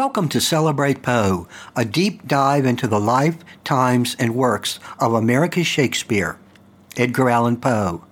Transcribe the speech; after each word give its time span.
Welcome 0.00 0.30
to 0.30 0.40
Celebrate 0.40 1.02
Poe, 1.02 1.46
a 1.76 1.84
deep 1.84 2.26
dive 2.26 2.64
into 2.64 2.86
the 2.86 2.98
life, 2.98 3.36
times, 3.64 4.16
and 4.18 4.34
works 4.34 4.80
of 4.98 5.12
America's 5.12 5.66
Shakespeare, 5.66 6.38
Edgar 6.96 7.28
Allan 7.28 7.58
Poe. 7.58 8.02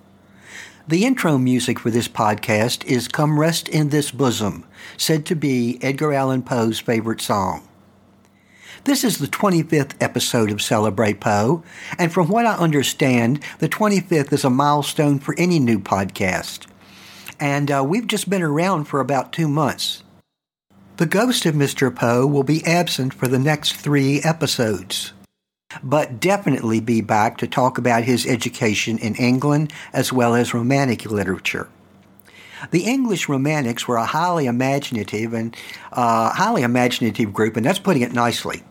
The 0.87 1.03
intro 1.03 1.39
music 1.39 1.79
for 1.79 1.89
this 1.89 2.07
podcast 2.07 2.85
is 2.85 3.07
Come 3.07 3.39
Rest 3.39 3.67
in 3.67 3.89
This 3.89 4.11
Bosom, 4.11 4.65
said 4.97 5.25
to 5.25 5.35
be 5.35 5.79
Edgar 5.81 6.13
Allan 6.13 6.43
Poe's 6.43 6.79
favorite 6.79 7.21
song. 7.21 7.67
This 8.83 9.03
is 9.03 9.17
the 9.17 9.25
25th 9.25 9.95
episode 9.99 10.51
of 10.51 10.61
Celebrate 10.61 11.19
Poe, 11.19 11.63
and 11.97 12.13
from 12.13 12.27
what 12.27 12.45
I 12.45 12.53
understand, 12.53 13.39
the 13.57 13.67
25th 13.67 14.31
is 14.31 14.45
a 14.45 14.51
milestone 14.51 15.17
for 15.17 15.33
any 15.39 15.57
new 15.57 15.79
podcast. 15.79 16.67
And 17.39 17.71
uh, 17.71 17.83
we've 17.83 18.05
just 18.05 18.29
been 18.29 18.43
around 18.43 18.85
for 18.85 18.99
about 18.99 19.33
two 19.33 19.47
months. 19.47 20.03
The 20.99 21.05
ghost 21.05 21.45
of 21.45 21.55
Mr. 21.55 21.95
Poe 21.95 22.27
will 22.27 22.43
be 22.43 22.61
absent 22.65 23.13
for 23.13 23.29
the 23.29 23.39
next 23.39 23.77
three 23.77 24.19
episodes, 24.21 25.13
but 25.81 26.19
definitely 26.19 26.81
be 26.81 26.99
back 26.99 27.37
to 27.37 27.47
talk 27.47 27.77
about 27.77 28.03
his 28.03 28.25
education 28.25 28.97
in 28.97 29.15
England 29.15 29.71
as 29.93 30.11
well 30.11 30.35
as 30.35 30.53
Romantic 30.53 31.05
literature. 31.05 31.69
The 32.71 32.83
English 32.83 33.29
Romantics 33.29 33.87
were 33.87 33.95
a 33.95 34.05
highly 34.05 34.45
imaginative 34.45 35.33
and 35.33 35.55
uh, 35.93 36.31
highly 36.31 36.63
imaginative 36.63 37.31
group, 37.31 37.55
and 37.55 37.65
that's 37.65 37.79
putting 37.79 38.01
it 38.01 38.11
nicely. 38.11 38.61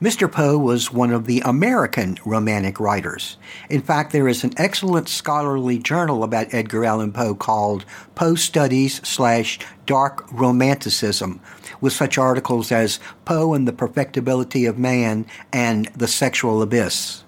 Mr. 0.00 0.30
Poe 0.30 0.56
was 0.56 0.92
one 0.92 1.12
of 1.12 1.26
the 1.26 1.40
American 1.40 2.18
Romantic 2.24 2.78
writers. 2.78 3.36
In 3.68 3.80
fact, 3.80 4.12
there 4.12 4.28
is 4.28 4.44
an 4.44 4.52
excellent 4.56 5.08
scholarly 5.08 5.78
journal 5.78 6.22
about 6.22 6.52
Edgar 6.52 6.84
Allan 6.84 7.12
Poe 7.12 7.34
called 7.34 7.84
Poe 8.14 8.34
Studies 8.34 9.00
slash 9.06 9.58
Dark 9.86 10.26
Romanticism, 10.30 11.40
with 11.80 11.92
such 11.92 12.18
articles 12.18 12.70
as 12.70 13.00
Poe 13.24 13.54
and 13.54 13.66
the 13.66 13.72
Perfectibility 13.72 14.66
of 14.66 14.78
Man 14.78 15.26
and 15.52 15.86
The 15.96 16.08
Sexual 16.08 16.62
Abyss. 16.62 17.24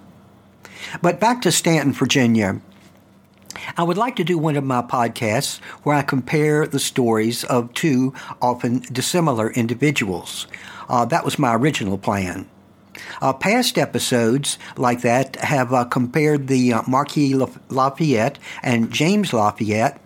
But 1.02 1.20
back 1.20 1.42
to 1.42 1.52
Staunton, 1.52 1.92
Virginia. 1.92 2.61
I 3.76 3.82
would 3.82 3.98
like 3.98 4.16
to 4.16 4.24
do 4.24 4.38
one 4.38 4.56
of 4.56 4.64
my 4.64 4.82
podcasts 4.82 5.58
where 5.82 5.96
I 5.96 6.02
compare 6.02 6.66
the 6.66 6.78
stories 6.78 7.44
of 7.44 7.72
two 7.74 8.14
often 8.40 8.80
dissimilar 8.92 9.50
individuals. 9.50 10.46
Uh, 10.88 11.04
that 11.06 11.24
was 11.24 11.38
my 11.38 11.54
original 11.54 11.98
plan. 11.98 12.48
Uh, 13.20 13.32
past 13.32 13.78
episodes 13.78 14.58
like 14.76 15.02
that 15.02 15.36
have 15.36 15.72
uh, 15.72 15.84
compared 15.84 16.46
the 16.46 16.72
uh, 16.72 16.82
Marquis 16.86 17.34
Lafayette 17.34 18.38
and 18.62 18.90
James 18.90 19.32
Lafayette, 19.32 20.00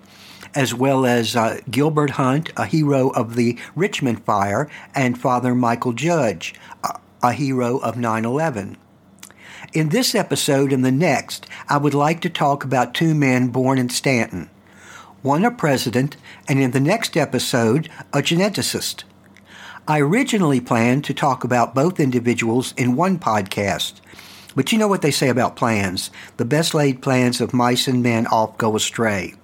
as 0.54 0.74
well 0.74 1.04
as 1.04 1.34
uh, 1.34 1.58
Gilbert 1.70 2.10
Hunt, 2.10 2.52
a 2.56 2.66
hero 2.66 3.08
of 3.10 3.34
the 3.34 3.58
Richmond 3.74 4.24
Fire, 4.24 4.68
and 4.94 5.20
Father 5.20 5.54
Mychal 5.54 5.94
Judge, 5.94 6.54
a 7.22 7.32
hero 7.32 7.78
of 7.78 7.96
9 7.96 8.24
11. 8.24 8.76
In 9.74 9.88
this 9.88 10.14
episode 10.14 10.72
and 10.72 10.84
the 10.84 10.92
next, 10.92 11.48
I 11.68 11.78
would 11.78 11.94
like 11.94 12.20
to 12.20 12.30
talk 12.30 12.62
about 12.62 12.94
two 12.94 13.12
men 13.12 13.48
born 13.48 13.76
in 13.76 13.88
Staunton 13.88 14.48
one 15.22 15.44
a 15.44 15.50
president, 15.50 16.16
and 16.46 16.60
in 16.60 16.70
the 16.70 16.78
next 16.78 17.16
episode, 17.16 17.88
a 18.12 18.18
geneticist. 18.18 19.02
I 19.88 19.98
originally 20.00 20.60
planned 20.60 21.02
to 21.06 21.14
talk 21.14 21.42
about 21.42 21.74
both 21.74 21.98
individuals 21.98 22.72
in 22.76 22.94
one 22.94 23.18
podcast. 23.18 23.94
But 24.54 24.70
you 24.70 24.78
know 24.78 24.86
what 24.86 25.02
they 25.02 25.10
say 25.10 25.28
about 25.28 25.56
plans. 25.56 26.10
The 26.36 26.44
best 26.44 26.72
laid 26.72 27.02
plans 27.02 27.40
of 27.40 27.52
mice 27.52 27.88
and 27.88 28.00
men 28.00 28.28
oft 28.28 28.58
go 28.58 28.76
astray. 28.76 29.34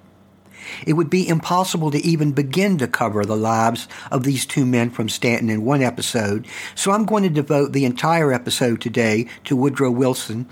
It 0.87 0.95
would 0.95 1.11
be 1.11 1.29
impossible 1.29 1.91
to 1.91 2.05
even 2.05 2.33
begin 2.33 2.79
to 2.79 2.89
cover 2.89 3.25
the 3.25 3.37
lives 3.37 3.89
of 4.11 4.25
these 4.25 4.47
two 4.47 4.67
men 4.67 4.91
from 4.91 5.09
Staunton 5.09 5.51
in 5.51 5.65
one 5.65 5.83
episode, 5.83 6.47
so 6.75 6.93
I'm 6.93 7.05
going 7.05 7.23
to 7.23 7.29
devote 7.29 7.73
the 7.73 7.85
entire 7.85 8.33
episode 8.33 8.81
today 8.81 9.27
to 9.45 9.57
Woodrow 9.57 9.91
Wilson, 9.91 10.49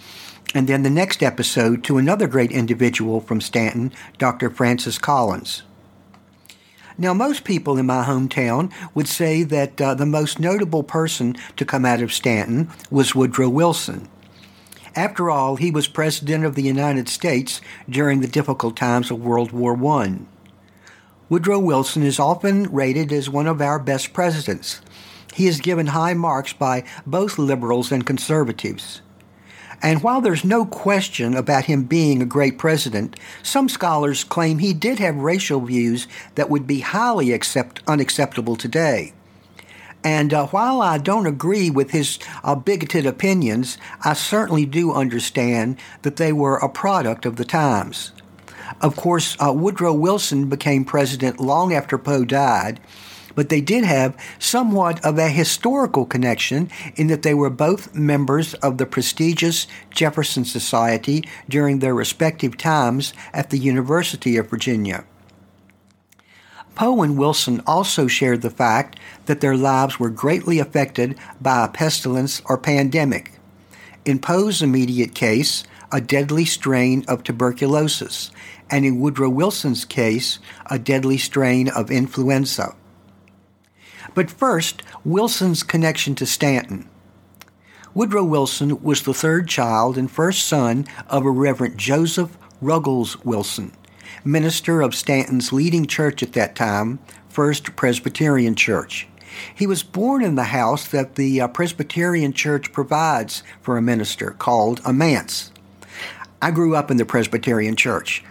and 0.54 0.66
then 0.66 0.82
the 0.82 0.91
next 0.91 1.22
episode 1.22 1.84
to 1.84 1.98
another 1.98 2.26
great 2.26 2.50
individual 2.50 3.20
from 3.20 3.41
Staunton, 3.41 3.93
Dr. 4.19 4.50
Francis 4.50 4.98
Collins. 4.98 5.62
Now, 7.00 7.14
most 7.14 7.44
people 7.44 7.78
in 7.78 7.87
my 7.87 8.04
hometown 8.04 8.72
would 8.93 9.06
say 9.06 9.44
that 9.44 9.81
uh, 9.81 9.94
the 9.94 10.04
most 10.04 10.41
notable 10.41 10.82
person 10.82 11.37
to 11.56 11.64
come 11.64 11.84
out 11.84 12.03
of 12.03 12.12
Staunton 12.12 12.70
was 12.91 13.14
Woodrow 13.14 13.48
Wilson. 13.48 14.09
After 14.97 15.31
all, 15.31 15.56
he 15.56 15.71
was 15.71 15.88
President 15.88 16.44
of 16.44 16.54
the 16.54 16.62
United 16.62 17.09
States 17.09 17.60
during 17.88 18.21
the 18.21 18.28
difficult 18.28 18.76
times 18.76 19.10
of 19.10 19.21
World 19.21 19.53
War 19.53 19.76
I. 20.00 20.21
Woodrow 21.28 21.59
Wilson 21.59 22.03
is 22.03 22.19
often 22.19 22.65
rated 22.72 23.12
as 23.12 23.28
one 23.28 23.47
of 23.47 23.60
our 23.60 23.78
best 23.78 24.12
presidents. 24.12 24.81
He 25.34 25.47
is 25.47 25.60
given 25.60 25.88
high 25.88 26.15
marks 26.15 26.53
by 26.53 26.84
both 27.06 27.38
liberals 27.38 27.93
and 27.93 28.06
conservatives. 28.06 29.03
And 29.81 30.03
while 30.03 30.21
there's 30.21 30.44
no 30.44 30.65
question 30.65 31.37
about 31.37 31.66
him 31.66 31.84
being 31.84 32.20
a 32.20 32.26
great 32.26 32.59
president, 32.59 33.16
some 33.43 33.69
scholars 33.69 34.25
claim 34.25 34.59
he 34.59 34.72
did 34.72 34.99
have 34.99 35.16
racial 35.16 35.60
views 35.60 36.09
that 36.34 36.50
would 36.50 36.66
be 36.66 36.81
highly 36.81 37.32
accept- 37.32 37.82
unacceptable 37.87 38.56
today. 38.56 39.12
And 40.04 40.32
uh, 40.32 40.47
while 40.47 40.81
I 40.81 40.98
don't 40.98 41.26
agree 41.26 41.70
with 41.70 41.91
his 41.91 42.19
uh, 42.44 42.54
bigoted 42.54 43.04
opinions, 43.04 43.78
I 44.04 44.12
certainly 44.12 44.64
do 44.64 44.92
understand 44.92 45.78
that 46.03 46.16
they 46.16 46.32
were 46.32 46.56
a 46.56 46.69
product 46.69 47.26
of 47.26 47.36
the 47.36 47.44
times. 47.44 48.12
Of 48.81 48.97
course, 48.97 49.37
uh, 49.41 49.53
Woodrow 49.53 49.92
Wilson 49.92 50.48
became 50.48 50.84
president 50.84 51.41
long 51.41 51.72
after 51.72 51.98
Poe 51.98 52.25
died, 52.25 52.81
but 53.34 53.48
they 53.48 53.60
did 53.60 53.84
have 53.84 54.16
somewhat 54.38 55.04
of 55.04 55.19
a 55.19 55.28
historical 55.28 56.04
connection 56.04 56.70
in 56.97 57.08
that 57.08 57.22
they 57.22 57.34
were 57.34 57.50
both 57.50 57.94
members 57.94 58.54
of 58.54 58.78
the 58.78 58.87
prestigious 58.87 59.66
Jefferson 59.91 60.44
Society 60.44 61.25
during 61.48 61.78
their 61.78 61.94
respective 61.94 62.56
times 62.56 63.12
at 63.32 63.50
the 63.50 63.58
University 63.58 64.37
of 64.37 64.50
Virginia. 64.50 65.04
Poe 66.78 67.03
and 67.03 67.19
Wilson 67.19 67.61
also 67.66 68.06
shared 68.06 68.41
the 68.41 68.50
fact 68.50 69.00
that 69.27 69.41
their 69.41 69.56
lives 69.56 69.99
were 69.99 70.11
greatly 70.11 70.61
affected 70.61 71.19
by 71.41 71.65
a 71.65 71.69
pestilence 71.69 72.41
or 72.44 72.56
pandemic. 72.56 73.33
In 74.05 74.21
Poe's 74.21 74.62
immediate 74.62 75.12
case, 75.12 75.65
a 75.91 76.00
deadly 76.00 76.44
strain 76.44 77.05
of 77.09 77.25
tuberculosis, 77.25 78.31
and 78.71 78.84
in 78.84 79.00
Woodrow 79.00 79.28
Wilson's 79.28 79.84
case, 79.84 80.38
a 80.67 80.78
deadly 80.78 81.19
strain 81.19 81.69
of 81.69 81.91
influenza. 81.91 82.77
But 84.15 84.31
first, 84.31 84.84
Wilson's 85.05 85.65
connection 85.65 86.15
to 86.15 86.27
Staunton. 86.27 86.88
Woodrow 87.93 88.22
Wilson 88.22 88.81
was 88.84 89.03
the 89.03 89.12
third 89.12 89.49
child 89.49 89.99
and 89.99 90.09
first 90.09 90.47
son 90.47 90.87
of 91.09 91.25
a 91.25 91.31
Reverend 91.33 91.77
Joseph 91.77 92.38
Ruggles 92.61 93.25
Wilson, 93.25 93.72
minister 94.25 94.81
of 94.81 94.95
Staunton's 94.95 95.53
leading 95.53 95.87
church 95.87 96.23
at 96.23 96.33
that 96.34 96.55
time, 96.55 96.99
First 97.29 97.77
Presbyterian 97.77 98.55
Church. 98.55 99.06
He 99.55 99.67
was 99.67 99.83
born 99.83 100.25
in 100.25 100.34
the 100.34 100.45
house 100.45 100.89
that 100.89 101.15
the 101.15 101.41
uh, 101.41 101.49
Presbyterian 101.49 102.33
Church 102.33 102.73
provides 102.73 103.43
for 103.61 103.77
a 103.77 103.83
minister 103.83 104.31
called 104.33 104.81
a 104.84 104.93
manse. 104.93 105.53
I 106.43 106.51
grew 106.51 106.75
up 106.75 106.91
in 106.91 106.97
the 106.97 107.05
Presbyterian 107.05 107.77
Church. 107.77 108.25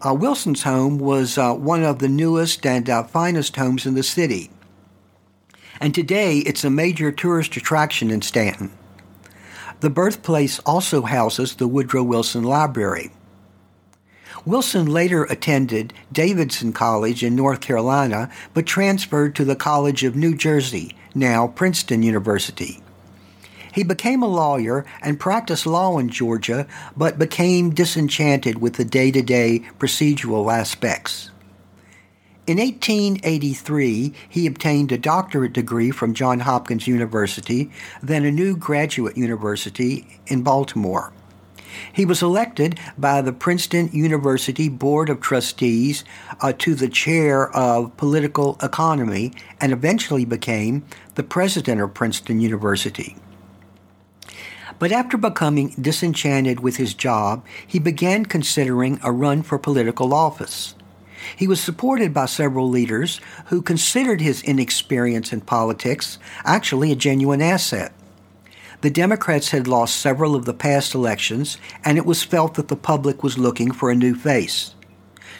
Uh, 0.00 0.14
Wilson's 0.14 0.62
home 0.62 0.98
was 0.98 1.36
uh, 1.36 1.52
one 1.54 1.82
of 1.82 1.98
the 1.98 2.08
newest 2.08 2.64
and 2.64 2.88
uh, 2.88 3.02
finest 3.02 3.56
homes 3.56 3.84
in 3.84 3.94
the 3.94 4.02
city 4.02 4.50
and 5.80 5.94
today 5.94 6.38
it's 6.38 6.62
a 6.62 6.70
major 6.70 7.10
tourist 7.10 7.56
attraction 7.56 8.10
in 8.10 8.20
Stanton. 8.20 8.70
The 9.80 9.90
birthplace 9.90 10.58
also 10.60 11.02
houses 11.02 11.56
the 11.56 11.66
Woodrow 11.66 12.02
Wilson 12.02 12.44
Library. 12.44 13.10
Wilson 14.46 14.86
later 14.86 15.24
attended 15.24 15.92
Davidson 16.12 16.72
College 16.72 17.22
in 17.22 17.36
North 17.36 17.60
Carolina, 17.60 18.30
but 18.54 18.64
transferred 18.64 19.34
to 19.36 19.44
the 19.44 19.56
College 19.56 20.02
of 20.02 20.16
New 20.16 20.34
Jersey, 20.34 20.96
now 21.14 21.48
Princeton 21.48 22.02
University. 22.02 22.82
He 23.72 23.84
became 23.84 24.22
a 24.22 24.28
lawyer 24.28 24.84
and 25.02 25.20
practiced 25.20 25.66
law 25.66 25.98
in 25.98 26.08
Georgia, 26.08 26.66
but 26.96 27.18
became 27.18 27.70
disenchanted 27.70 28.60
with 28.60 28.74
the 28.74 28.84
day 28.84 29.10
to 29.10 29.22
day 29.22 29.62
procedural 29.78 30.52
aspects. 30.52 31.30
In 32.46 32.58
1883, 32.58 34.12
he 34.28 34.46
obtained 34.46 34.90
a 34.90 34.98
doctorate 34.98 35.52
degree 35.52 35.90
from 35.92 36.14
Johns 36.14 36.42
Hopkins 36.42 36.88
University, 36.88 37.70
then 38.02 38.24
a 38.24 38.32
new 38.32 38.56
graduate 38.56 39.16
university 39.16 40.20
in 40.26 40.42
Baltimore. 40.42 41.12
He 41.92 42.04
was 42.04 42.22
elected 42.22 42.78
by 42.96 43.22
the 43.22 43.32
Princeton 43.32 43.90
University 43.92 44.68
Board 44.68 45.08
of 45.08 45.20
Trustees 45.20 46.04
uh, 46.40 46.52
to 46.58 46.74
the 46.74 46.88
chair 46.88 47.50
of 47.50 47.96
political 47.96 48.58
economy 48.62 49.32
and 49.60 49.72
eventually 49.72 50.24
became 50.24 50.84
the 51.14 51.22
president 51.22 51.80
of 51.80 51.94
Princeton 51.94 52.40
University. 52.40 53.16
But 54.78 54.92
after 54.92 55.18
becoming 55.18 55.74
disenchanted 55.80 56.60
with 56.60 56.76
his 56.76 56.94
job, 56.94 57.44
he 57.66 57.78
began 57.78 58.24
considering 58.24 58.98
a 59.02 59.12
run 59.12 59.42
for 59.42 59.58
political 59.58 60.14
office. 60.14 60.74
He 61.36 61.46
was 61.46 61.60
supported 61.60 62.14
by 62.14 62.24
several 62.26 62.68
leaders 62.68 63.20
who 63.46 63.60
considered 63.60 64.22
his 64.22 64.42
inexperience 64.42 65.34
in 65.34 65.42
politics 65.42 66.18
actually 66.44 66.92
a 66.92 66.96
genuine 66.96 67.42
asset. 67.42 67.92
The 68.82 68.90
Democrats 68.90 69.50
had 69.50 69.68
lost 69.68 69.96
several 69.96 70.34
of 70.34 70.46
the 70.46 70.54
past 70.54 70.94
elections, 70.94 71.58
and 71.84 71.98
it 71.98 72.06
was 72.06 72.22
felt 72.22 72.54
that 72.54 72.68
the 72.68 72.76
public 72.76 73.22
was 73.22 73.36
looking 73.36 73.72
for 73.72 73.90
a 73.90 73.94
new 73.94 74.14
face. 74.14 74.74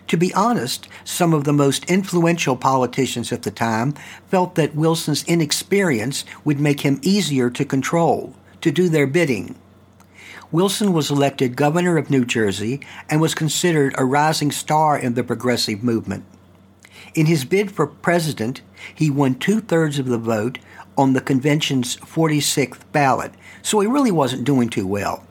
To 0.09 0.19
be 0.19 0.35
honest, 0.35 0.89
some 1.05 1.33
of 1.33 1.45
the 1.45 1.53
most 1.53 1.91
influential 1.91 2.55
politicians 2.55 3.33
at 3.33 3.43
the 3.43 3.51
time 3.51 3.95
felt 4.29 4.57
that 4.57 4.75
Wilson's 4.75 5.25
inexperience 5.25 6.25
would 6.45 6.61
make 6.61 6.81
him 6.81 7.01
easier 7.03 7.49
to 7.49 7.65
control, 7.65 8.35
to 8.61 8.71
do 8.71 8.91
their 8.91 9.07
bidding. 9.07 9.55
Wilson 10.53 10.93
was 10.93 11.11
elected 11.11 11.57
governor 11.57 11.97
of 11.97 12.11
New 12.11 12.27
Jersey 12.27 12.81
and 13.09 13.21
was 13.21 13.35
considered 13.35 13.95
a 13.97 14.05
rising 14.05 14.51
star 14.51 14.99
in 14.99 15.15
the 15.15 15.25
progressive 15.25 15.83
movement. 15.83 16.25
In 17.15 17.27
his 17.27 17.45
bid 17.45 17.71
for 17.71 17.87
president, 17.87 18.61
he 18.95 19.11
won 19.11 19.35
two 19.37 19.61
thirds 19.61 19.99
of 19.99 20.07
the 20.07 20.19
vote 20.19 20.59
on 21.00 21.14
the 21.14 21.20
convention's 21.23 21.97
46th 21.97 22.81
ballot, 22.93 23.32
so 23.62 23.81
he 23.81 23.87
really 23.87 24.11
wasn't 24.11 24.44
doing 24.44 24.69
too 24.69 24.87
well. 24.87 25.25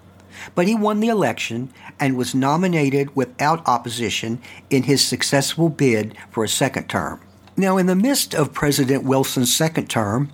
But 0.56 0.68
he 0.68 0.74
won 0.74 1.00
the 1.00 1.10
election 1.10 1.72
and 2.00 2.18
was 2.18 2.34
nominated 2.34 3.16
without 3.16 3.68
opposition 3.68 4.42
in 4.72 4.84
his 4.84 5.06
successful 5.06 5.70
bid 5.70 6.18
for 6.32 6.44
a 6.44 6.50
second 6.50 6.88
term. 6.90 7.22
Now, 7.56 7.78
in 7.78 7.86
the 7.86 7.96
midst 7.96 8.34
of 8.34 8.52
President 8.52 9.04
Wilson's 9.04 9.56
second 9.56 9.92
term, 9.92 10.32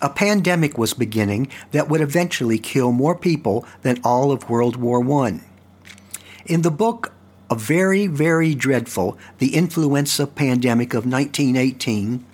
a 0.00 0.08
pandemic 0.08 0.78
was 0.78 0.94
beginning 0.94 1.48
that 1.72 1.88
would 1.88 2.00
eventually 2.00 2.58
kill 2.58 2.92
more 2.92 3.18
people 3.18 3.66
than 3.82 4.00
all 4.04 4.30
of 4.30 4.48
World 4.48 4.76
War 4.76 5.02
I. 5.24 5.40
In 6.44 6.62
the 6.62 6.70
book 6.70 7.12
A 7.50 7.56
Very, 7.56 8.06
Very 8.06 8.54
Dreadful 8.54 9.18
The 9.38 9.56
Influenza 9.56 10.28
Pandemic 10.28 10.94
of 10.94 11.06
1918, 11.06 12.24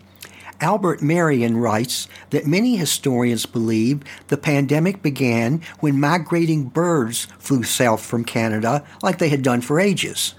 Albert 0.63 1.03
Marrin 1.03 1.57
writes 1.57 2.07
that 2.31 2.47
many 2.47 2.77
historians 2.77 3.47
believe 3.47 4.03
the 4.29 4.37
pandemic 4.37 5.03
began 5.03 5.61
when 5.81 5.99
migrating 5.99 6.69
birds 6.69 7.27
flew 7.41 7.65
south 7.65 8.01
from 8.01 8.25
Canada 8.25 8.85
like 9.03 9.19
they 9.19 9.29
had 9.29 9.43
done 9.43 9.61
for 9.61 9.81
ages. 9.81 10.37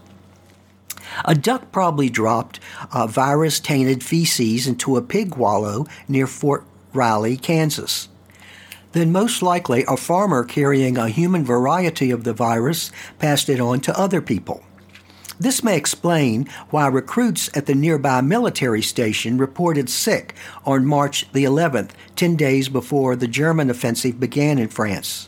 A 1.25 1.35
duck 1.35 1.71
probably 1.73 2.09
dropped 2.09 2.61
virus 3.09 3.59
tainted 3.59 4.01
feces 4.01 4.65
into 4.65 4.95
a 4.95 5.01
pig 5.01 5.35
wallow 5.35 5.85
near 6.07 6.25
Fort 6.25 6.63
Riley, 6.93 7.35
Kansas. 7.35 8.07
Then, 8.93 9.11
most 9.11 9.41
likely, 9.41 9.83
a 9.87 9.97
farmer 9.97 10.45
carrying 10.45 10.97
a 10.97 11.09
human 11.09 11.43
variety 11.43 12.11
of 12.11 12.23
the 12.23 12.33
virus 12.33 12.91
passed 13.19 13.49
it 13.49 13.59
on 13.59 13.81
to 13.81 13.99
other 13.99 14.21
people. 14.21 14.63
This 15.39 15.63
may 15.63 15.75
explain 15.75 16.47
why 16.69 16.87
recruits 16.87 17.49
at 17.55 17.65
the 17.65 17.75
nearby 17.75 18.21
military 18.21 18.81
station 18.81 19.37
reported 19.37 19.89
sick 19.89 20.35
on 20.65 20.85
March 20.85 21.31
the 21.33 21.43
11th, 21.43 21.91
10 22.15 22.35
days 22.35 22.69
before 22.69 23.15
the 23.15 23.27
German 23.27 23.69
offensive 23.69 24.19
began 24.19 24.59
in 24.59 24.67
France. 24.67 25.27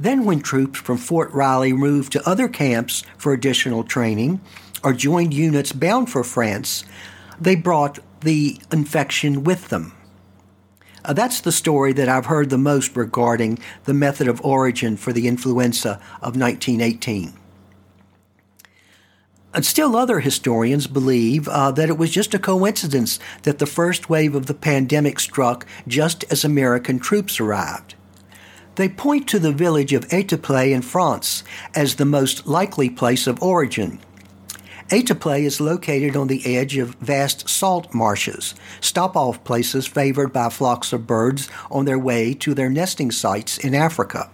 Then, 0.00 0.24
when 0.24 0.40
troops 0.40 0.78
from 0.78 0.96
Fort 0.96 1.32
Riley 1.32 1.72
moved 1.72 2.12
to 2.12 2.28
other 2.28 2.48
camps 2.48 3.02
for 3.16 3.32
additional 3.32 3.84
training 3.84 4.40
or 4.84 4.92
joined 4.92 5.34
units 5.34 5.72
bound 5.72 6.10
for 6.10 6.22
France, 6.22 6.84
they 7.40 7.56
brought 7.56 7.98
the 8.20 8.60
infection 8.72 9.44
with 9.44 9.68
them. 9.68 9.92
Uh, 11.04 11.12
that's 11.12 11.40
the 11.40 11.52
story 11.52 11.92
that 11.92 12.08
I've 12.08 12.26
heard 12.26 12.50
the 12.50 12.58
most 12.58 12.96
regarding 12.96 13.58
the 13.84 13.94
method 13.94 14.28
of 14.28 14.44
origin 14.44 14.96
for 14.96 15.12
the 15.12 15.26
influenza 15.26 16.00
of 16.20 16.36
1918. 16.36 17.37
And 19.54 19.64
still, 19.64 19.96
other 19.96 20.20
historians 20.20 20.86
believe 20.86 21.48
uh, 21.48 21.70
that 21.72 21.88
it 21.88 21.96
was 21.96 22.10
just 22.10 22.34
a 22.34 22.38
coincidence 22.38 23.18
that 23.44 23.58
the 23.58 23.66
first 23.66 24.10
wave 24.10 24.34
of 24.34 24.46
the 24.46 24.54
pandemic 24.54 25.18
struck 25.18 25.66
just 25.86 26.24
as 26.30 26.44
American 26.44 26.98
troops 26.98 27.40
arrived. 27.40 27.94
They 28.74 28.88
point 28.88 29.26
to 29.28 29.38
the 29.38 29.50
village 29.50 29.92
of 29.92 30.06
Etaples 30.08 30.72
in 30.72 30.82
France 30.82 31.42
as 31.74 31.96
the 31.96 32.04
most 32.04 32.46
likely 32.46 32.90
place 32.90 33.26
of 33.26 33.42
origin. 33.42 33.98
Etaples 34.90 35.44
is 35.44 35.60
located 35.60 36.14
on 36.14 36.28
the 36.28 36.56
edge 36.56 36.76
of 36.76 36.94
vast 36.96 37.48
salt 37.48 37.92
marshes, 37.92 38.54
stop 38.80 39.16
off 39.16 39.42
places 39.44 39.86
favored 39.86 40.32
by 40.32 40.48
flocks 40.48 40.92
of 40.92 41.06
birds 41.06 41.48
on 41.70 41.86
their 41.86 41.98
way 41.98 42.32
to 42.34 42.54
their 42.54 42.70
nesting 42.70 43.10
sites 43.10 43.58
in 43.58 43.74
Africa. 43.74 44.30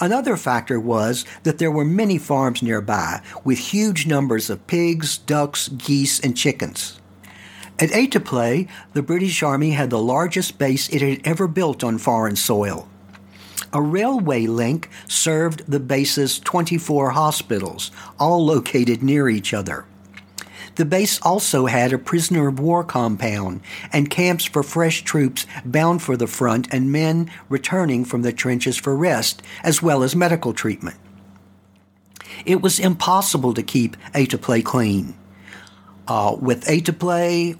Another 0.00 0.36
factor 0.36 0.80
was 0.80 1.24
that 1.42 1.58
there 1.58 1.70
were 1.70 1.84
many 1.84 2.18
farms 2.18 2.62
nearby 2.62 3.20
with 3.44 3.58
huge 3.58 4.06
numbers 4.06 4.50
of 4.50 4.66
pigs, 4.66 5.18
ducks, 5.18 5.68
geese, 5.68 6.20
and 6.20 6.36
chickens. 6.36 7.00
At 7.78 7.90
Etaples, 7.90 8.68
the 8.92 9.02
British 9.02 9.42
Army 9.42 9.70
had 9.70 9.90
the 9.90 9.98
largest 9.98 10.58
base 10.58 10.88
it 10.88 11.02
had 11.02 11.26
ever 11.26 11.48
built 11.48 11.82
on 11.82 11.98
foreign 11.98 12.36
soil. 12.36 12.88
A 13.72 13.80
railway 13.80 14.46
link 14.46 14.90
served 15.08 15.64
the 15.66 15.80
base's 15.80 16.38
24 16.38 17.10
hospitals, 17.10 17.90
all 18.18 18.44
located 18.44 19.02
near 19.02 19.28
each 19.28 19.54
other. 19.54 19.86
The 20.76 20.84
base 20.84 21.20
also 21.20 21.66
had 21.66 21.92
a 21.92 21.98
prisoner 21.98 22.48
of 22.48 22.58
war 22.58 22.82
compound 22.82 23.60
and 23.92 24.08
camps 24.08 24.44
for 24.44 24.62
fresh 24.62 25.02
troops 25.02 25.46
bound 25.64 26.02
for 26.02 26.16
the 26.16 26.26
front 26.26 26.72
and 26.72 26.90
men 26.90 27.30
returning 27.48 28.04
from 28.04 28.22
the 28.22 28.32
trenches 28.32 28.78
for 28.78 28.96
rest, 28.96 29.42
as 29.62 29.82
well 29.82 30.02
as 30.02 30.16
medical 30.16 30.54
treatment. 30.54 30.96
It 32.46 32.62
was 32.62 32.80
impossible 32.80 33.54
to 33.54 33.62
keep 33.62 33.96
Etaples 34.14 34.64
clean. 34.64 35.14
Uh, 36.08 36.36
with 36.40 36.64
Etaples, 36.64 37.56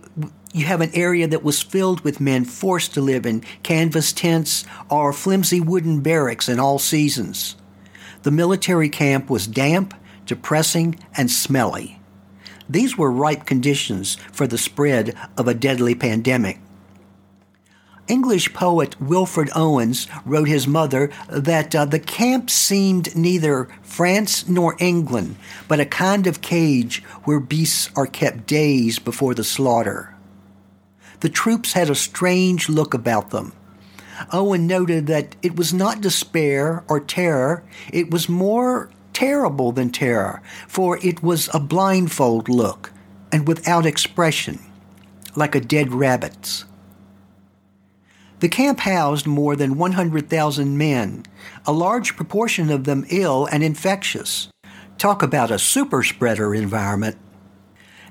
you 0.52 0.66
have 0.66 0.80
an 0.80 0.90
area 0.94 1.26
that 1.28 1.44
was 1.44 1.62
filled 1.62 2.00
with 2.00 2.20
men 2.20 2.44
forced 2.44 2.94
to 2.94 3.00
live 3.00 3.26
in 3.26 3.40
canvas 3.62 4.12
tents 4.12 4.64
or 4.90 5.12
flimsy 5.12 5.60
wooden 5.60 6.00
barracks 6.00 6.48
in 6.48 6.58
all 6.58 6.78
seasons. 6.78 7.56
The 8.22 8.30
military 8.30 8.88
camp 8.88 9.30
was 9.30 9.46
damp, 9.46 9.94
depressing, 10.26 10.98
and 11.16 11.30
smelly. 11.30 12.01
These 12.72 12.96
were 12.96 13.12
ripe 13.12 13.44
conditions 13.44 14.14
for 14.32 14.46
the 14.46 14.56
spread 14.56 15.14
of 15.36 15.46
a 15.46 15.52
deadly 15.52 15.94
pandemic. 15.94 16.58
English 18.08 18.54
poet 18.54 18.98
Wilfred 18.98 19.50
Owens 19.54 20.08
wrote 20.24 20.48
his 20.48 20.66
mother 20.66 21.10
that 21.28 21.74
uh, 21.74 21.84
the 21.84 21.98
camp 21.98 22.48
seemed 22.48 23.14
neither 23.14 23.68
France 23.82 24.48
nor 24.48 24.74
England, 24.78 25.36
but 25.68 25.80
a 25.80 25.84
kind 25.84 26.26
of 26.26 26.40
cage 26.40 27.02
where 27.24 27.40
beasts 27.40 27.90
are 27.94 28.06
kept 28.06 28.46
days 28.46 28.98
before 28.98 29.34
the 29.34 29.44
slaughter. 29.44 30.14
The 31.20 31.28
troops 31.28 31.74
had 31.74 31.90
a 31.90 31.94
strange 31.94 32.70
look 32.70 32.94
about 32.94 33.30
them. 33.30 33.52
Owen 34.32 34.66
noted 34.66 35.06
that 35.08 35.36
it 35.42 35.56
was 35.56 35.74
not 35.74 36.00
despair 36.00 36.84
or 36.88 37.00
terror, 37.00 37.64
it 37.92 38.10
was 38.10 38.30
more 38.30 38.88
terrible 39.12 39.72
than 39.72 39.90
terror, 39.90 40.42
for 40.68 40.98
it 41.04 41.22
was 41.22 41.48
a 41.54 41.60
blindfold 41.60 42.48
look 42.48 42.92
and 43.30 43.48
without 43.48 43.86
expression, 43.86 44.58
like 45.34 45.54
a 45.54 45.60
dead 45.60 45.92
rabbit's. 45.92 46.64
The 48.40 48.48
camp 48.48 48.80
housed 48.80 49.26
more 49.26 49.54
than 49.54 49.78
100,000 49.78 50.76
men, 50.76 51.24
a 51.64 51.72
large 51.72 52.16
proportion 52.16 52.70
of 52.70 52.84
them 52.84 53.06
ill 53.08 53.46
and 53.46 53.62
infectious. 53.62 54.48
Talk 54.98 55.22
about 55.22 55.50
a 55.50 55.60
super 55.60 56.02
spreader 56.02 56.54
environment. 56.54 57.16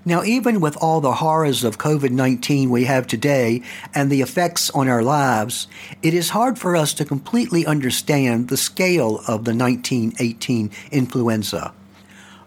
Now, 0.04 0.24
even 0.24 0.60
with 0.60 0.78
all 0.78 1.00
the 1.00 1.14
horrors 1.14 1.64
of 1.64 1.78
COVID 1.78 2.10
19 2.10 2.72
we 2.72 2.86
have 2.86 3.06
today 3.06 3.62
and 3.94 4.10
the 4.10 4.22
effects 4.22 4.72
on 4.72 4.88
our 4.88 5.04
lives, 5.04 5.68
it 6.02 6.16
is 6.16 6.32
hard 6.32 6.58
for 6.58 6.76
us 6.76 6.96
to 6.96 7.06
completely 7.06 7.68
understand 7.68 8.48
the 8.48 8.58
scale 8.58 9.18
of 9.28 9.46
the 9.46 9.54
1918 9.54 10.72
influenza, 10.92 11.72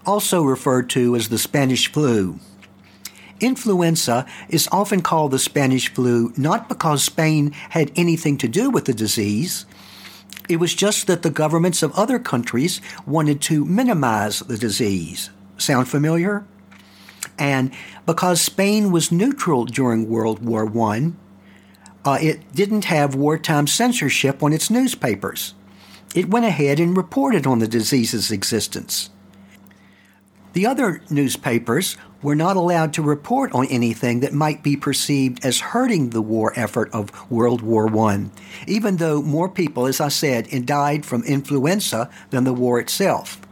also 0.05 0.43
referred 0.43 0.91
to 0.91 1.15
as 1.15 1.29
the 1.29 1.39
Spanish 1.39 1.93
flu. 1.93 2.41
Influenza 3.39 4.27
is 4.49 4.69
often 4.73 5.01
called 5.01 5.31
the 5.31 5.39
Spanish 5.39 5.93
flu 5.95 6.33
not 6.37 6.69
because 6.69 7.05
Spain 7.05 7.53
had 7.71 7.93
anything 7.95 8.37
to 8.39 8.49
do 8.49 8.69
with 8.69 8.87
the 8.87 8.95
disease. 8.95 9.65
It 10.49 10.57
was 10.57 10.75
just 10.75 11.07
that 11.07 11.23
the 11.23 11.31
governments 11.31 11.85
of 11.85 11.93
other 11.93 12.19
countries 12.19 12.81
wanted 13.07 13.41
to 13.43 13.65
minimize 13.65 14.41
the 14.41 14.59
disease. 14.59 15.31
Sound 15.57 15.89
familiar? 15.89 16.45
And 17.39 17.73
because 18.07 18.41
Spain 18.41 18.93
was 18.93 19.13
neutral 19.13 19.65
during 19.65 20.09
World 20.09 20.45
War 20.45 20.67
I, 20.91 21.13
uh, 22.05 22.19
it 22.21 22.53
didn't 22.55 22.85
have 22.87 23.15
wartime 23.15 23.67
censorship 23.67 24.43
on 24.43 24.53
its 24.53 24.71
newspapers. 24.71 25.55
It 26.15 26.29
went 26.29 26.47
ahead 26.47 26.79
and 26.79 26.97
reported 26.97 27.47
on 27.47 27.59
the 27.59 27.69
disease's 27.69 28.31
existence. 28.31 29.11
The 30.53 30.67
other 30.67 31.03
newspapers 31.11 31.97
were 32.23 32.37
not 32.37 32.57
allowed 32.57 32.93
to 32.95 33.03
report 33.03 33.53
on 33.53 33.67
anything 33.67 34.21
that 34.21 34.33
might 34.33 34.63
be 34.63 34.77
perceived 34.77 35.45
as 35.45 35.59
hurting 35.61 36.11
the 36.11 36.23
war 36.23 36.53
effort 36.55 36.89
of 36.93 37.11
World 37.31 37.61
War 37.61 37.95
I, 38.09 38.31
even 38.69 38.97
though 38.99 39.21
more 39.21 39.49
people, 39.49 39.87
as 39.87 40.01
I 40.01 40.09
said, 40.09 40.49
died 40.65 41.05
from 41.05 41.25
influenza 41.25 42.09
than 42.31 42.45
the 42.45 42.55
war 42.55 42.79
itself. 42.79 43.44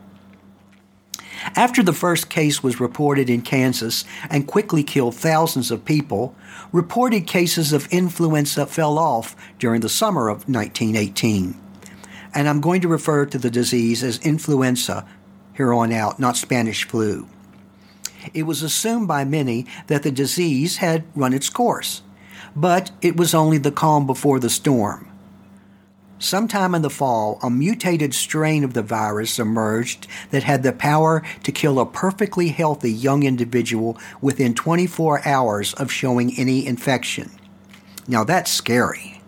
After 1.57 1.83
the 1.83 1.93
first 1.93 2.31
case 2.31 2.63
was 2.63 2.81
reported 2.81 3.29
in 3.29 3.43
Kansas 3.43 4.05
and 4.31 4.47
quickly 4.47 4.83
killed 4.83 5.15
thousands 5.15 5.71
of 5.71 5.85
people, 5.85 6.35
reported 6.71 7.27
cases 7.27 7.73
of 7.73 7.87
influenza 7.89 8.67
fell 8.67 8.99
off 8.99 9.37
during 9.59 9.81
the 9.81 9.89
summer 9.89 10.29
of 10.29 10.49
1918. 10.49 11.59
And 12.35 12.49
I'm 12.49 12.61
going 12.61 12.81
to 12.83 12.89
refer 12.89 13.27
to 13.27 13.39
the 13.39 13.51
disease 13.51 14.03
as 14.03 14.19
influenza 14.19 15.07
here 15.55 15.75
on 15.75 15.93
out, 15.93 16.19
not 16.19 16.37
Spanish 16.37 16.85
flu. 16.85 17.29
It 18.33 18.45
was 18.45 18.63
assumed 18.63 19.09
by 19.09 19.25
many 19.25 19.67
that 19.89 20.03
the 20.03 20.13
disease 20.13 20.77
had 20.77 21.05
run 21.15 21.35
its 21.35 21.51
course, 21.51 22.03
but 22.55 22.91
it 23.03 23.17
was 23.17 23.35
only 23.35 23.59
the 23.59 23.73
calm 23.73 24.07
before 24.07 24.39
the 24.39 24.49
storm. 24.49 25.12
Sometime 26.23 26.73
in 26.77 26.83
the 26.83 26.89
fall, 26.89 27.41
a 27.43 27.51
mutated 27.51 28.15
strain 28.15 28.63
of 28.63 28.75
the 28.75 28.83
virus 28.83 29.41
emerged 29.41 30.07
that 30.31 30.45
had 30.45 30.63
the 30.63 30.73
power 30.73 31.21
to 31.43 31.51
kill 31.51 31.81
a 31.81 31.85
perfectly 31.85 32.51
healthy 32.51 32.93
young 32.93 33.25
individual 33.25 33.99
within 34.21 34.55
24 34.55 35.27
hours 35.27 35.75
of 35.75 35.91
showing 35.91 36.39
any 36.39 36.65
infection. 36.65 37.29
Now 38.07 38.23
that's 38.23 38.53
scary. 38.53 39.21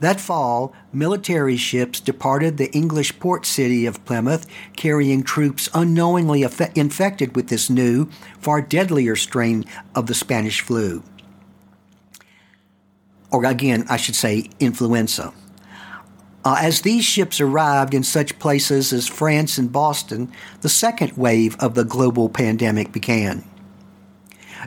That 0.00 0.20
fall, 0.20 0.74
military 0.92 1.56
ships 1.56 2.00
departed 2.00 2.58
the 2.58 2.70
English 2.72 3.18
port 3.18 3.46
city 3.46 3.86
of 3.86 4.04
Plymouth 4.04 4.46
carrying 4.76 5.22
troops 5.22 5.70
unknowingly 5.72 6.42
infected 6.74 7.34
with 7.34 7.48
this 7.48 7.70
new, 7.70 8.10
far 8.38 8.60
deadlier 8.60 9.16
strain 9.16 9.64
of 9.94 10.06
the 10.06 10.14
Spanish 10.14 10.60
flu. 10.60 11.02
Or 13.32 13.46
again, 13.46 13.86
I 13.88 13.96
should 13.96 14.16
say 14.16 14.50
influenza. 14.60 15.32
Uh, 16.48 16.56
as 16.60 16.80
these 16.80 17.04
ships 17.04 17.42
arrived 17.42 17.92
in 17.92 18.02
such 18.02 18.38
places 18.38 18.90
as 18.90 19.06
France 19.06 19.58
and 19.58 19.70
Boston, 19.70 20.32
the 20.62 20.68
second 20.70 21.12
wave 21.12 21.54
of 21.56 21.74
the 21.74 21.84
global 21.84 22.30
pandemic 22.30 22.90
began. 22.90 23.44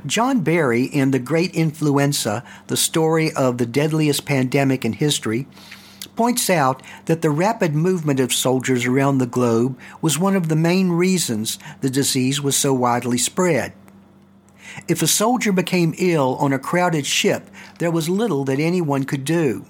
John 0.05 0.41
Barry, 0.41 0.83
in 0.83 1.09
The 1.09 1.17
Great 1.17 1.55
Influenza, 1.55 2.43
the 2.67 2.77
story 2.77 3.33
of 3.33 3.57
the 3.57 3.65
deadliest 3.65 4.25
pandemic 4.25 4.85
in 4.85 4.93
history, 4.93 5.47
points 6.15 6.51
out 6.51 6.83
that 7.05 7.23
the 7.23 7.31
rapid 7.31 7.73
movement 7.73 8.19
of 8.19 8.31
soldiers 8.31 8.85
around 8.85 9.17
the 9.17 9.25
globe 9.25 9.75
was 10.03 10.19
one 10.19 10.35
of 10.35 10.49
the 10.49 10.55
main 10.55 10.91
reasons 10.91 11.57
the 11.79 11.89
disease 11.89 12.39
was 12.39 12.55
so 12.55 12.75
widely 12.75 13.17
spread. 13.17 13.73
If 14.87 15.01
a 15.01 15.07
soldier 15.07 15.51
became 15.51 15.95
ill 15.97 16.35
on 16.35 16.53
a 16.53 16.59
crowded 16.59 17.07
ship, 17.07 17.49
there 17.79 17.89
was 17.89 18.07
little 18.07 18.43
that 18.45 18.59
anyone 18.59 19.03
could 19.03 19.25
do. 19.25 19.65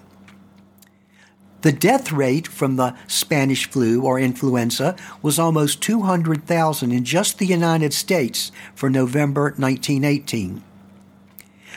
The 1.61 1.71
death 1.71 2.11
rate 2.11 2.47
from 2.47 2.75
the 2.75 2.95
Spanish 3.07 3.69
flu 3.69 4.01
or 4.01 4.19
influenza 4.19 4.95
was 5.21 5.37
almost 5.37 5.81
200,000 5.83 6.91
in 6.91 7.05
just 7.05 7.37
the 7.37 7.45
United 7.45 7.93
States 7.93 8.51
for 8.73 8.89
November 8.89 9.53
1918. 9.57 10.63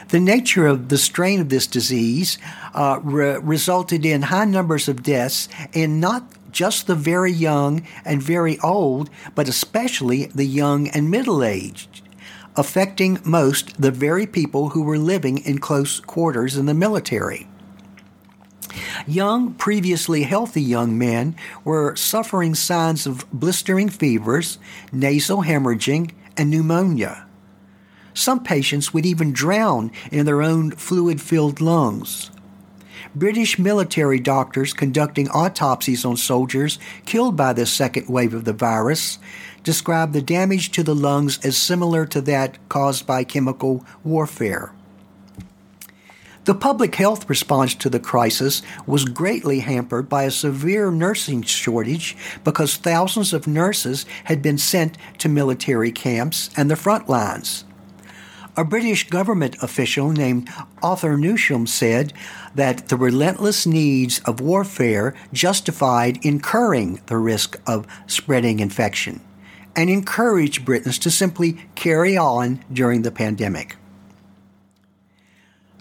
The 0.08 0.20
nature 0.20 0.66
of 0.66 0.88
the 0.88 0.96
strain 0.96 1.40
of 1.40 1.50
this 1.50 1.66
disease 1.66 2.38
uh, 2.72 2.98
re- 3.02 3.38
resulted 3.38 4.06
in 4.06 4.22
high 4.22 4.46
numbers 4.46 4.88
of 4.88 5.02
deaths 5.02 5.48
in 5.74 6.00
not 6.00 6.24
just 6.50 6.86
the 6.86 6.94
very 6.94 7.32
young 7.32 7.86
and 8.06 8.22
very 8.22 8.58
old, 8.60 9.10
but 9.34 9.48
especially 9.48 10.26
the 10.26 10.46
young 10.46 10.88
and 10.88 11.10
middle 11.10 11.44
aged, 11.44 12.00
affecting 12.56 13.20
most 13.22 13.80
the 13.80 13.90
very 13.90 14.26
people 14.26 14.70
who 14.70 14.82
were 14.82 14.98
living 14.98 15.38
in 15.38 15.58
close 15.58 16.00
quarters 16.00 16.56
in 16.56 16.64
the 16.64 16.74
military. 16.74 17.48
Young, 19.06 19.54
previously 19.54 20.22
healthy 20.22 20.62
young 20.62 20.98
men 20.98 21.36
were 21.64 21.96
suffering 21.96 22.54
signs 22.54 23.06
of 23.06 23.26
blistering 23.32 23.88
fevers, 23.88 24.58
nasal 24.92 25.42
hemorrhaging, 25.42 26.12
and 26.36 26.50
pneumonia. 26.50 27.26
Some 28.14 28.44
patients 28.44 28.94
would 28.94 29.06
even 29.06 29.32
drown 29.32 29.90
in 30.12 30.26
their 30.26 30.42
own 30.42 30.70
fluid 30.72 31.20
filled 31.20 31.60
lungs. 31.60 32.30
British 33.14 33.58
military 33.58 34.18
doctors 34.18 34.72
conducting 34.72 35.28
autopsies 35.28 36.04
on 36.04 36.16
soldiers 36.16 36.78
killed 37.04 37.36
by 37.36 37.52
this 37.52 37.72
second 37.72 38.08
wave 38.08 38.34
of 38.34 38.44
the 38.44 38.52
virus 38.52 39.18
described 39.62 40.12
the 40.12 40.22
damage 40.22 40.70
to 40.72 40.82
the 40.82 40.94
lungs 40.94 41.38
as 41.44 41.56
similar 41.56 42.06
to 42.06 42.20
that 42.20 42.58
caused 42.68 43.06
by 43.06 43.22
chemical 43.22 43.84
warfare. 44.02 44.72
The 46.44 46.54
public 46.54 46.96
health 46.96 47.30
response 47.30 47.74
to 47.76 47.88
the 47.88 47.98
crisis 47.98 48.60
was 48.86 49.06
greatly 49.06 49.60
hampered 49.60 50.10
by 50.10 50.24
a 50.24 50.30
severe 50.30 50.90
nursing 50.90 51.40
shortage 51.40 52.18
because 52.44 52.76
thousands 52.76 53.32
of 53.32 53.46
nurses 53.46 54.04
had 54.24 54.42
been 54.42 54.58
sent 54.58 54.98
to 55.18 55.30
military 55.30 55.90
camps 55.90 56.50
and 56.54 56.70
the 56.70 56.76
front 56.76 57.08
lines. 57.08 57.64
A 58.58 58.64
British 58.64 59.08
government 59.08 59.56
official 59.62 60.10
named 60.12 60.50
Arthur 60.82 61.16
Newsholme 61.16 61.66
said 61.66 62.12
that 62.54 62.88
the 62.88 62.96
relentless 62.96 63.64
needs 63.64 64.20
of 64.26 64.40
warfare 64.40 65.14
justified 65.32 66.18
incurring 66.22 67.00
the 67.06 67.16
risk 67.16 67.58
of 67.66 67.86
spreading 68.06 68.60
infection 68.60 69.22
and 69.74 69.88
encouraged 69.88 70.64
Britons 70.66 70.98
to 71.00 71.10
simply 71.10 71.66
carry 71.74 72.18
on 72.18 72.62
during 72.70 73.00
the 73.00 73.10
pandemic. 73.10 73.76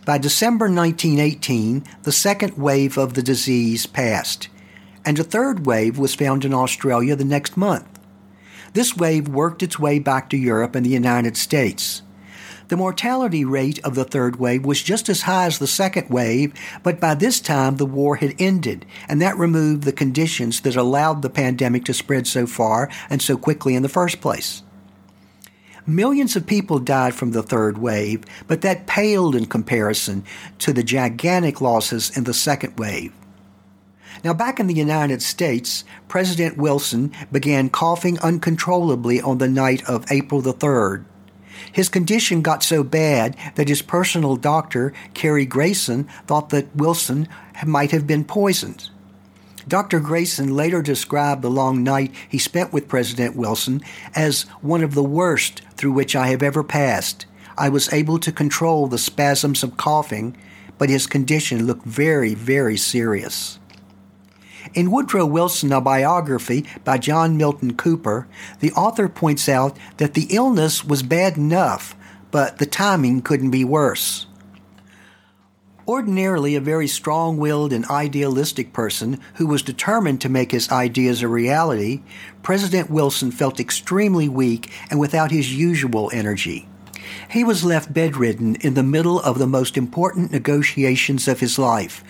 By 0.05 0.17
December 0.17 0.65
1918, 0.65 1.85
the 2.03 2.11
second 2.11 2.57
wave 2.57 2.97
of 2.97 3.13
the 3.13 3.23
disease 3.23 3.85
passed, 3.85 4.49
and 5.05 5.17
a 5.17 5.23
third 5.23 5.65
wave 5.65 5.97
was 5.97 6.13
found 6.13 6.43
in 6.43 6.53
Australia 6.53 7.15
the 7.15 7.23
next 7.23 7.55
month. 7.55 7.87
This 8.73 8.97
wave 8.97 9.29
worked 9.29 9.63
its 9.63 9.79
way 9.79 9.99
back 9.99 10.29
to 10.29 10.37
Europe 10.37 10.75
and 10.75 10.85
the 10.85 10.89
United 10.89 11.37
States. 11.37 12.01
The 12.67 12.75
mortality 12.75 13.45
rate 13.45 13.79
of 13.85 13.95
the 13.95 14.03
third 14.03 14.35
wave 14.35 14.65
was 14.65 14.83
just 14.83 15.07
as 15.07 15.21
high 15.21 15.45
as 15.45 15.59
the 15.59 15.67
second 15.67 16.09
wave, 16.09 16.53
but 16.81 16.99
by 16.99 17.15
this 17.15 17.39
time 17.39 17.77
the 17.77 17.85
war 17.85 18.17
had 18.17 18.35
ended, 18.37 18.85
and 19.07 19.21
that 19.21 19.37
removed 19.37 19.83
the 19.83 19.93
conditions 19.93 20.59
that 20.61 20.75
allowed 20.75 21.21
the 21.21 21.29
pandemic 21.29 21.85
to 21.85 21.93
spread 21.93 22.27
so 22.27 22.45
far 22.45 22.89
and 23.09 23.21
so 23.21 23.37
quickly 23.37 23.73
in 23.73 23.83
the 23.83 23.89
first 23.89 24.19
place. 24.19 24.63
Millions 25.85 26.37
of 26.37 26.47
people 26.47 26.79
died 26.79 27.13
from 27.13 27.31
the 27.31 27.43
third 27.43 27.77
wave, 27.77 28.23
but 28.47 28.61
that 28.61 28.87
paled 28.87 29.35
in 29.35 29.45
comparison 29.45 30.23
to 30.59 30.71
the 30.71 30.83
gigantic 30.83 31.59
losses 31.59 32.15
in 32.15 32.23
the 32.23 32.33
second 32.33 32.79
wave. 32.79 33.11
Now, 34.23 34.33
back 34.33 34.61
in 34.61 34.67
the 34.67 34.73
United 34.73 35.21
States, 35.21 35.83
President 36.07 36.55
Wilson 36.55 37.11
began 37.33 37.69
coughing 37.69 38.17
uncontrollably 38.19 39.19
on 39.19 39.39
the 39.39 39.49
night 39.49 39.83
of 39.89 40.09
April 40.09 40.39
the 40.39 40.53
3rd. 40.53 41.03
His 41.73 41.89
condition 41.89 42.41
got 42.41 42.63
so 42.63 42.83
bad 42.83 43.35
that 43.55 43.67
his 43.67 43.81
personal 43.81 44.37
doctor, 44.37 44.93
Cary 45.13 45.45
Grayson, 45.45 46.05
thought 46.27 46.49
that 46.49 46.73
Wilson 46.73 47.27
might 47.65 47.91
have 47.91 48.07
been 48.07 48.23
poisoned. 48.23 48.89
Dr. 49.67 49.99
Grayson 49.99 50.55
later 50.55 50.81
described 50.81 51.41
the 51.41 51.49
long 51.49 51.83
night 51.83 52.13
he 52.27 52.37
spent 52.37 52.73
with 52.73 52.87
President 52.87 53.35
Wilson 53.35 53.81
as 54.15 54.43
one 54.61 54.83
of 54.83 54.93
the 54.93 55.03
worst 55.03 55.61
through 55.75 55.93
which 55.93 56.15
I 56.15 56.27
have 56.27 56.43
ever 56.43 56.63
passed. 56.63 57.25
I 57.57 57.69
was 57.69 57.91
able 57.93 58.19
to 58.19 58.31
control 58.31 58.87
the 58.87 58.97
spasms 58.97 59.63
of 59.63 59.77
coughing, 59.77 60.35
but 60.77 60.89
his 60.89 61.07
condition 61.07 61.65
looked 61.65 61.85
very, 61.85 62.33
very 62.33 62.77
serious. 62.77 63.59
In 64.73 64.91
Woodrow 64.91 65.25
Wilson, 65.25 65.71
a 65.71 65.81
biography 65.81 66.65
by 66.83 66.97
John 66.97 67.37
Milton 67.37 67.75
Cooper, 67.75 68.27
the 68.59 68.71
author 68.71 69.07
points 69.07 69.47
out 69.47 69.77
that 69.97 70.13
the 70.13 70.27
illness 70.31 70.83
was 70.83 71.03
bad 71.03 71.37
enough, 71.37 71.95
but 72.31 72.57
the 72.57 72.65
timing 72.65 73.21
couldn't 73.21 73.51
be 73.51 73.63
worse. 73.63 74.25
Ordinarily 75.85 76.55
a 76.55 76.61
very 76.61 76.87
strong 76.87 77.35
willed 77.37 77.73
and 77.73 77.85
idealistic 77.87 78.71
person 78.71 79.19
who 79.33 79.47
was 79.47 79.61
determined 79.61 80.21
to 80.21 80.29
make 80.29 80.51
his 80.51 80.71
ideas 80.71 81.21
a 81.21 81.27
reality, 81.27 82.01
President 82.41 82.89
Wilson 82.89 83.31
felt 83.31 83.59
extremely 83.59 84.29
weak 84.29 84.71
and 84.89 84.97
without 84.97 85.31
his 85.31 85.53
usual 85.53 86.09
energy. 86.13 86.69
He 87.29 87.43
was 87.43 87.65
left 87.65 87.93
bedridden 87.93 88.55
in 88.55 88.75
the 88.75 88.83
middle 88.83 89.19
of 89.19 89.39
the 89.39 89.47
most 89.47 89.75
important 89.75 90.31
negotiations 90.31 91.27
of 91.27 91.41
his 91.41 91.59
life, 91.59 92.01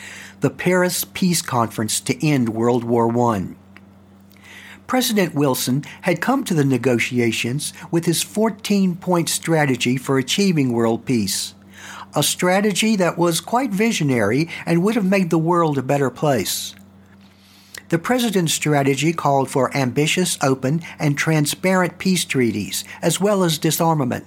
the 0.41 0.51
Paris 0.51 1.03
Peace 1.03 1.41
Conference 1.41 1.99
to 2.01 2.25
end 2.25 2.49
World 2.49 2.83
War 2.83 3.11
I. 3.33 3.55
President 4.85 5.33
Wilson 5.33 5.83
had 6.01 6.21
come 6.21 6.43
to 6.43 6.53
the 6.53 6.63
negotiations 6.63 7.73
with 7.89 8.05
his 8.05 8.21
14 8.21 8.97
point 8.97 9.29
strategy 9.29 9.97
for 9.97 10.19
achieving 10.19 10.73
world 10.73 11.05
peace 11.05 11.55
a 12.15 12.23
strategy 12.23 12.95
that 12.95 13.17
was 13.17 13.41
quite 13.41 13.71
visionary 13.71 14.49
and 14.65 14.83
would 14.83 14.95
have 14.95 15.05
made 15.05 15.29
the 15.29 15.37
world 15.37 15.77
a 15.77 15.83
better 15.83 16.09
place. 16.09 16.75
The 17.89 17.99
president's 17.99 18.53
strategy 18.53 19.13
called 19.13 19.49
for 19.51 19.75
ambitious, 19.75 20.37
open, 20.41 20.81
and 20.97 21.17
transparent 21.17 21.99
peace 21.99 22.25
treaties, 22.25 22.83
as 23.01 23.19
well 23.19 23.43
as 23.43 23.57
disarmament. 23.57 24.25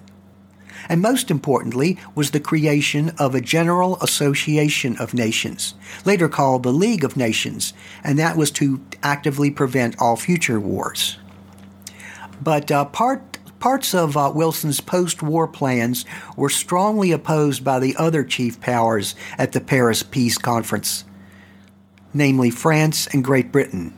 And 0.88 1.02
most 1.02 1.30
importantly, 1.32 1.98
was 2.14 2.30
the 2.30 2.38
creation 2.38 3.10
of 3.18 3.34
a 3.34 3.40
General 3.40 3.96
Association 4.00 4.96
of 4.98 5.14
Nations, 5.14 5.74
later 6.04 6.28
called 6.28 6.62
the 6.62 6.72
League 6.72 7.02
of 7.02 7.16
Nations, 7.16 7.72
and 8.04 8.18
that 8.18 8.36
was 8.36 8.52
to 8.52 8.80
actively 9.02 9.50
prevent 9.50 9.96
all 9.98 10.14
future 10.14 10.60
wars. 10.60 11.18
But 12.40 12.70
uh, 12.70 12.84
part 12.84 13.35
parts 13.58 13.94
of 13.94 14.16
uh, 14.16 14.32
Wilson's 14.34 14.80
post-war 14.80 15.48
plans 15.48 16.04
were 16.36 16.48
strongly 16.48 17.12
opposed 17.12 17.64
by 17.64 17.78
the 17.78 17.96
other 17.96 18.24
chief 18.24 18.60
powers 18.60 19.14
at 19.38 19.52
the 19.52 19.60
Paris 19.60 20.02
Peace 20.02 20.38
Conference, 20.38 21.04
namely 22.12 22.50
France 22.50 23.06
and 23.08 23.24
Great 23.24 23.52
Britain. 23.52 23.94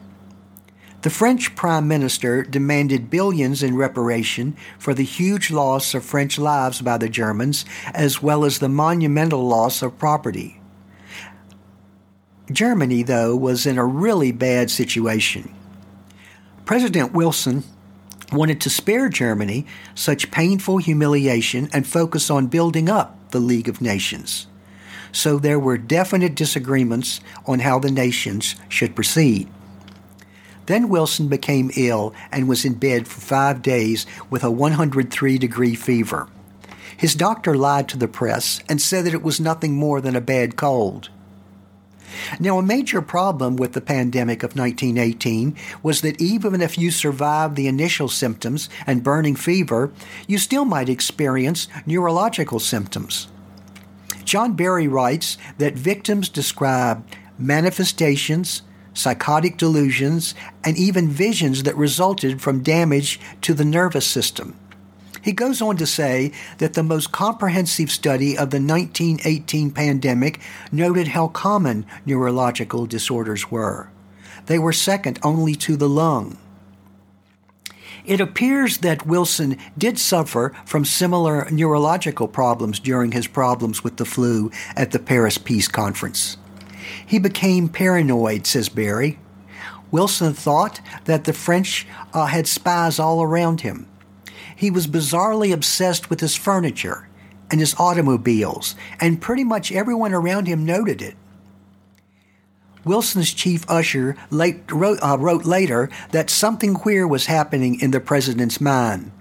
The 1.02 1.10
French 1.10 1.54
Prime 1.54 1.86
Minister 1.86 2.42
demanded 2.42 3.08
billions 3.08 3.62
in 3.62 3.76
reparation 3.76 4.56
for 4.80 4.94
the 4.94 5.04
huge 5.04 5.50
loss 5.50 5.94
of 5.94 6.04
French 6.04 6.38
lives 6.38 6.82
by 6.82 6.98
the 6.98 7.08
Germans, 7.08 7.64
as 7.94 8.20
well 8.20 8.44
as 8.44 8.58
the 8.58 8.68
monumental 8.68 9.46
loss 9.46 9.80
of 9.80 9.96
property. 9.96 10.60
Germany, 12.50 13.04
though, 13.04 13.36
was 13.36 13.64
in 13.64 13.78
a 13.78 13.84
really 13.84 14.32
bad 14.32 14.70
situation. 14.70 15.54
President 16.64 17.12
Wilson 17.12 17.62
wanted 18.32 18.60
to 18.60 18.70
spare 18.70 19.08
Germany 19.08 19.66
such 19.94 20.30
painful 20.30 20.78
humiliation 20.78 21.68
and 21.72 21.86
focus 21.86 22.30
on 22.30 22.46
building 22.46 22.88
up 22.88 23.16
the 23.30 23.40
League 23.40 23.68
of 23.68 23.80
Nations. 23.80 24.46
So 25.12 25.38
there 25.38 25.58
were 25.58 25.78
definite 25.78 26.34
disagreements 26.34 27.20
on 27.46 27.60
how 27.60 27.78
the 27.78 27.90
nations 27.90 28.56
should 28.68 28.94
proceed. 28.94 29.48
Then 30.66 30.90
Wilson 30.90 31.28
became 31.28 31.70
ill 31.76 32.14
and 32.30 32.46
was 32.46 32.66
in 32.66 32.74
bed 32.74 33.08
for 33.08 33.20
five 33.20 33.62
days 33.62 34.04
with 34.28 34.44
a 34.44 34.50
103 34.50 35.38
degree 35.38 35.74
fever. 35.74 36.28
His 36.94 37.14
doctor 37.14 37.56
lied 37.56 37.88
to 37.88 37.96
the 37.96 38.08
press 38.08 38.60
and 38.68 38.82
said 38.82 39.06
that 39.06 39.14
it 39.14 39.22
was 39.22 39.40
nothing 39.40 39.74
more 39.74 40.00
than 40.00 40.14
a 40.14 40.20
bad 40.20 40.56
cold. 40.56 41.08
Now, 42.40 42.58
a 42.58 42.62
major 42.62 43.02
problem 43.02 43.56
with 43.56 43.72
the 43.72 43.80
pandemic 43.80 44.42
of 44.42 44.56
1918 44.56 45.56
was 45.82 46.00
that 46.00 46.20
even 46.20 46.60
if 46.60 46.78
you 46.78 46.90
survived 46.90 47.56
the 47.56 47.68
initial 47.68 48.08
symptoms 48.08 48.68
and 48.86 49.02
burning 49.02 49.36
fever, 49.36 49.90
you 50.26 50.38
still 50.38 50.64
might 50.64 50.88
experience 50.88 51.68
neurological 51.86 52.60
symptoms. 52.60 53.28
John 54.24 54.54
Barry 54.54 54.88
writes 54.88 55.38
that 55.56 55.74
victims 55.74 56.28
describe 56.28 57.04
manifestations, 57.38 58.62
psychotic 58.92 59.56
delusions, 59.56 60.34
and 60.64 60.76
even 60.76 61.08
visions 61.08 61.62
that 61.62 61.76
resulted 61.76 62.42
from 62.42 62.62
damage 62.62 63.20
to 63.42 63.54
the 63.54 63.64
nervous 63.64 64.06
system. 64.06 64.54
He 65.28 65.34
goes 65.34 65.60
on 65.60 65.76
to 65.76 65.84
say 65.84 66.32
that 66.56 66.72
the 66.72 66.82
most 66.82 67.12
comprehensive 67.12 67.90
study 67.90 68.30
of 68.30 68.48
the 68.48 68.62
1918 68.62 69.70
pandemic 69.72 70.40
noted 70.72 71.08
how 71.08 71.28
common 71.28 71.84
neurological 72.06 72.86
disorders 72.86 73.50
were. 73.50 73.90
They 74.46 74.58
were 74.58 74.72
second 74.72 75.18
only 75.22 75.54
to 75.56 75.76
the 75.76 75.86
lung. 75.86 76.38
It 78.06 78.22
appears 78.22 78.78
that 78.78 79.06
Wilson 79.06 79.58
did 79.76 79.98
suffer 79.98 80.56
from 80.64 80.86
similar 80.86 81.46
neurological 81.50 82.26
problems 82.26 82.80
during 82.80 83.12
his 83.12 83.26
problems 83.26 83.84
with 83.84 83.98
the 83.98 84.06
flu 84.06 84.50
at 84.76 84.92
the 84.92 84.98
Paris 84.98 85.36
Peace 85.36 85.68
Conference. 85.68 86.38
He 87.04 87.18
became 87.18 87.68
paranoid, 87.68 88.46
says 88.46 88.70
Barry. 88.70 89.18
Wilson 89.90 90.32
thought 90.32 90.80
that 91.04 91.24
the 91.24 91.34
French 91.34 91.86
uh, 92.14 92.24
had 92.24 92.46
spies 92.46 92.98
all 92.98 93.22
around 93.22 93.60
him. 93.60 93.86
He 94.58 94.72
was 94.72 94.88
bizarrely 94.88 95.52
obsessed 95.52 96.10
with 96.10 96.18
his 96.18 96.34
furniture 96.34 97.08
and 97.48 97.60
his 97.60 97.76
automobiles, 97.78 98.74
and 99.00 99.20
pretty 99.20 99.44
much 99.44 99.70
everyone 99.70 100.12
around 100.12 100.48
him 100.48 100.64
noted 100.64 101.00
it. 101.00 101.14
Wilson's 102.84 103.32
chief 103.32 103.64
usher 103.68 104.16
late, 104.30 104.60
wrote, 104.72 104.98
uh, 105.00 105.16
wrote 105.16 105.44
later 105.44 105.88
that 106.10 106.28
something 106.28 106.74
queer 106.74 107.06
was 107.06 107.26
happening 107.26 107.80
in 107.80 107.92
the 107.92 108.00
president's 108.00 108.60
mind, 108.60 109.12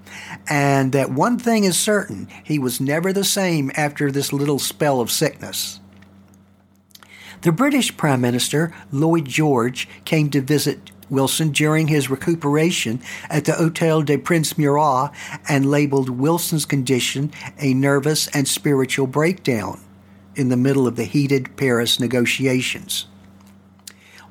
and 0.49 0.91
that 0.93 1.11
one 1.11 1.37
thing 1.37 1.65
is 1.65 1.77
certain 1.77 2.27
he 2.43 2.57
was 2.57 2.81
never 2.81 3.13
the 3.13 3.23
same 3.23 3.69
after 3.75 4.11
this 4.11 4.33
little 4.33 4.57
spell 4.57 4.99
of 4.99 5.11
sickness. 5.11 5.79
The 7.43 7.51
British 7.51 7.95
Prime 7.95 8.21
Minister, 8.21 8.73
Lloyd 8.91 9.25
George, 9.25 9.87
came 10.03 10.31
to 10.31 10.41
visit 10.41 10.89
Wilson 11.09 11.51
during 11.51 11.87
his 11.87 12.09
recuperation 12.09 13.01
at 13.29 13.45
the 13.45 13.53
Hotel 13.53 14.01
de 14.01 14.17
Prince 14.17 14.57
Murat 14.57 15.11
and 15.47 15.71
labeled 15.71 16.09
Wilson's 16.09 16.65
condition 16.65 17.31
a 17.59 17.73
nervous 17.73 18.27
and 18.29 18.47
spiritual 18.47 19.07
breakdown 19.07 19.79
in 20.35 20.49
the 20.49 20.57
middle 20.57 20.87
of 20.87 20.95
the 20.95 21.05
heated 21.05 21.55
Paris 21.57 21.99
negotiations. 21.99 23.07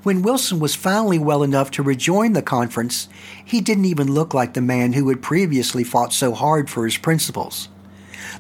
When 0.03 0.23
Wilson 0.23 0.61
was 0.61 0.77
finally 0.77 1.19
well 1.19 1.43
enough 1.43 1.73
to 1.73 1.83
rejoin 1.83 2.33
the 2.33 2.43
conference, 2.43 3.09
he 3.45 3.61
didn't 3.61 3.87
even 3.87 4.15
look 4.15 4.33
like 4.33 4.55
the 4.55 4.61
man 4.61 4.93
who 4.93 5.09
had 5.09 5.21
previously 5.21 5.83
fought 5.83 6.13
so 6.13 6.33
hard 6.33 6.71
for 6.71 6.85
his 6.85 6.97
principles. 6.97 7.69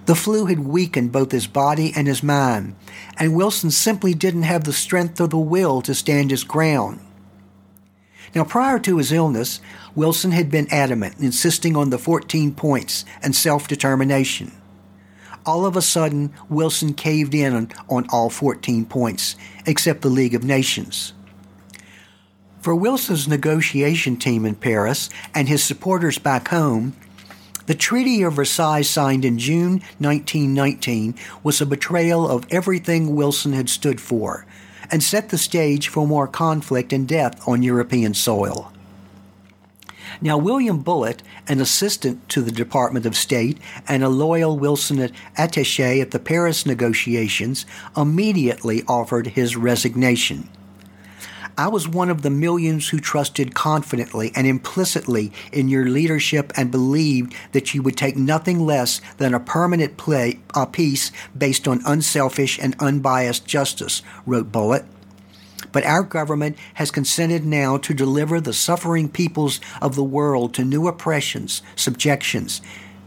The 0.04 0.14
flu 0.14 0.46
had 0.46 0.60
weakened 0.60 1.10
both 1.10 1.32
his 1.32 1.48
body 1.48 1.92
and 1.96 2.06
his 2.06 2.22
mind, 2.22 2.76
and 3.18 3.34
Wilson 3.34 3.72
simply 3.72 4.14
didn't 4.14 4.44
have 4.44 4.62
the 4.62 4.72
strength 4.72 5.20
or 5.20 5.26
the 5.26 5.38
will 5.38 5.82
to 5.82 5.94
stand 5.94 6.30
his 6.30 6.44
ground. 6.44 7.00
Now, 8.34 8.44
prior 8.44 8.78
to 8.80 8.98
his 8.98 9.12
illness, 9.12 9.60
Wilson 9.94 10.32
had 10.32 10.50
been 10.50 10.66
adamant, 10.70 11.16
insisting 11.18 11.76
on 11.76 11.90
the 11.90 11.98
14 11.98 12.54
points 12.54 13.04
and 13.22 13.34
self 13.34 13.68
determination. 13.68 14.52
All 15.44 15.64
of 15.64 15.76
a 15.76 15.82
sudden, 15.82 16.32
Wilson 16.48 16.92
caved 16.92 17.34
in 17.34 17.54
on, 17.54 17.72
on 17.88 18.06
all 18.10 18.30
14 18.30 18.84
points, 18.86 19.36
except 19.64 20.02
the 20.02 20.08
League 20.08 20.34
of 20.34 20.42
Nations. 20.42 21.12
For 22.60 22.74
Wilson's 22.74 23.28
negotiation 23.28 24.16
team 24.16 24.44
in 24.44 24.56
Paris 24.56 25.08
and 25.32 25.48
his 25.48 25.62
supporters 25.62 26.18
back 26.18 26.48
home, 26.48 26.96
the 27.66 27.76
Treaty 27.76 28.22
of 28.22 28.34
Versailles, 28.34 28.82
signed 28.82 29.24
in 29.24 29.38
June 29.38 29.82
1919, 29.98 31.14
was 31.42 31.60
a 31.60 31.66
betrayal 31.66 32.28
of 32.28 32.46
everything 32.50 33.14
Wilson 33.14 33.52
had 33.52 33.68
stood 33.68 34.00
for 34.00 34.46
and 34.90 35.02
set 35.02 35.28
the 35.28 35.38
stage 35.38 35.88
for 35.88 36.06
more 36.06 36.28
conflict 36.28 36.92
and 36.92 37.06
death 37.06 37.46
on 37.46 37.62
European 37.62 38.14
soil. 38.14 38.72
Now, 40.20 40.38
William 40.38 40.78
Bullitt, 40.82 41.22
an 41.46 41.60
assistant 41.60 42.28
to 42.30 42.40
the 42.40 42.52
Department 42.52 43.04
of 43.06 43.16
State 43.16 43.58
and 43.86 44.02
a 44.02 44.08
loyal 44.08 44.58
Wilson 44.58 45.10
attache 45.36 46.00
at 46.00 46.10
the 46.10 46.18
Paris 46.18 46.64
negotiations, 46.64 47.66
immediately 47.96 48.82
offered 48.88 49.28
his 49.28 49.56
resignation. 49.56 50.48
I 51.58 51.68
was 51.68 51.88
one 51.88 52.10
of 52.10 52.20
the 52.20 52.28
millions 52.28 52.90
who 52.90 53.00
trusted 53.00 53.54
confidently 53.54 54.30
and 54.34 54.46
implicitly 54.46 55.32
in 55.52 55.68
your 55.68 55.86
leadership 55.86 56.52
and 56.54 56.70
believed 56.70 57.34
that 57.52 57.72
you 57.72 57.80
would 57.80 57.96
take 57.96 58.16
nothing 58.16 58.60
less 58.60 59.00
than 59.16 59.32
a 59.32 59.40
permanent 59.40 59.96
play, 59.96 60.40
a 60.54 60.66
peace 60.66 61.10
based 61.36 61.66
on 61.66 61.80
unselfish 61.86 62.58
and 62.58 62.76
unbiased 62.78 63.46
justice, 63.46 64.02
wrote 64.26 64.52
Bullitt. 64.52 64.84
But 65.72 65.86
our 65.86 66.02
government 66.02 66.58
has 66.74 66.90
consented 66.90 67.46
now 67.46 67.78
to 67.78 67.94
deliver 67.94 68.38
the 68.38 68.52
suffering 68.52 69.08
peoples 69.08 69.58
of 69.80 69.94
the 69.94 70.04
world 70.04 70.52
to 70.54 70.64
new 70.64 70.86
oppressions, 70.86 71.62
subjections, 71.74 72.60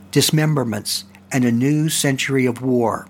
dismemberments, 0.10 1.06
and 1.32 1.46
a 1.46 1.52
new 1.52 1.88
century 1.88 2.48
of 2.48 2.64
war. 2.64 3.08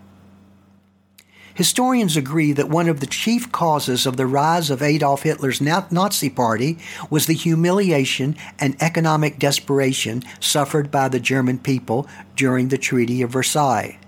Historians 1.59 2.15
agree 2.15 2.53
that 2.53 2.69
one 2.69 2.87
of 2.87 3.01
the 3.01 3.05
chief 3.05 3.51
causes 3.51 4.05
of 4.05 4.15
the 4.15 4.25
rise 4.25 4.69
of 4.69 4.81
Adolf 4.81 5.23
Hitler's 5.23 5.59
Nazi 5.59 6.29
Party 6.29 6.77
was 7.09 7.25
the 7.25 7.33
humiliation 7.33 8.37
and 8.57 8.81
economic 8.81 9.37
desperation 9.37 10.23
suffered 10.39 10.89
by 10.89 11.09
the 11.09 11.19
German 11.19 11.59
people 11.59 12.07
during 12.37 12.69
the 12.69 12.77
Treaty 12.77 13.21
of 13.21 13.31
Versailles. 13.31 13.99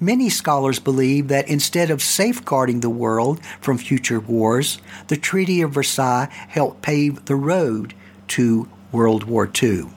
Many 0.00 0.30
scholars 0.30 0.78
believe 0.78 1.28
that 1.28 1.48
instead 1.48 1.90
of 1.90 2.00
safeguarding 2.00 2.80
the 2.80 2.88
world 2.88 3.44
from 3.60 3.76
future 3.76 4.18
wars, 4.18 4.78
the 5.08 5.18
Treaty 5.18 5.60
of 5.60 5.72
Versailles 5.72 6.30
helped 6.48 6.80
pave 6.80 7.26
the 7.26 7.36
road 7.36 7.92
to 8.28 8.70
World 8.90 9.24
War 9.24 9.50
II. 9.62 9.90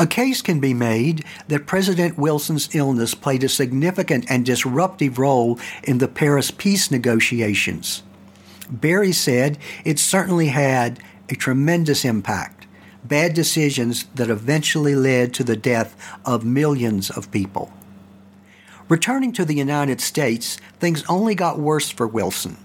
A 0.00 0.06
case 0.06 0.40
can 0.40 0.60
be 0.60 0.72
made 0.72 1.26
that 1.48 1.66
President 1.66 2.16
Wilson's 2.16 2.74
illness 2.74 3.14
played 3.14 3.44
a 3.44 3.50
significant 3.50 4.24
and 4.30 4.46
disruptive 4.46 5.18
role 5.18 5.60
in 5.84 5.98
the 5.98 6.08
Paris 6.08 6.50
peace 6.50 6.90
negotiations. 6.90 8.02
Barry 8.70 9.12
said 9.12 9.58
it 9.84 9.98
certainly 9.98 10.46
had 10.46 11.00
a 11.28 11.34
tremendous 11.34 12.06
impact, 12.06 12.66
bad 13.04 13.34
decisions 13.34 14.06
that 14.14 14.30
eventually 14.30 14.94
led 14.94 15.34
to 15.34 15.44
the 15.44 15.56
death 15.56 15.94
of 16.24 16.46
millions 16.46 17.10
of 17.10 17.30
people. 17.30 17.70
Returning 18.88 19.32
to 19.32 19.44
the 19.44 19.54
United 19.54 20.00
States, 20.00 20.56
things 20.78 21.04
only 21.10 21.34
got 21.34 21.58
worse 21.58 21.90
for 21.90 22.08
Wilson. 22.08 22.56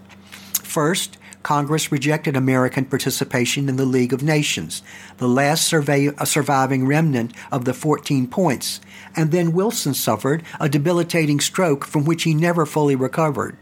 First, 0.54 1.18
Congress 1.46 1.92
rejected 1.92 2.36
American 2.36 2.86
participation 2.86 3.70
in 3.70 3.76
the 3.76 3.86
League 3.86 4.12
of 4.12 4.24
Nations, 4.24 4.82
the 5.18 5.28
last 5.28 5.68
survey, 5.68 6.10
surviving 6.26 6.88
remnant 6.88 7.34
of 7.52 7.66
the 7.66 7.74
14 7.76 8.26
points, 8.26 8.82
and 9.16 9.30
then 9.30 9.52
Wilson 9.52 9.94
suffered 9.94 10.42
a 10.60 10.68
debilitating 10.68 11.40
stroke 11.40 11.86
from 11.86 12.04
which 12.04 12.24
he 12.24 12.34
never 12.34 12.66
fully 12.66 12.96
recovered. 12.96 13.60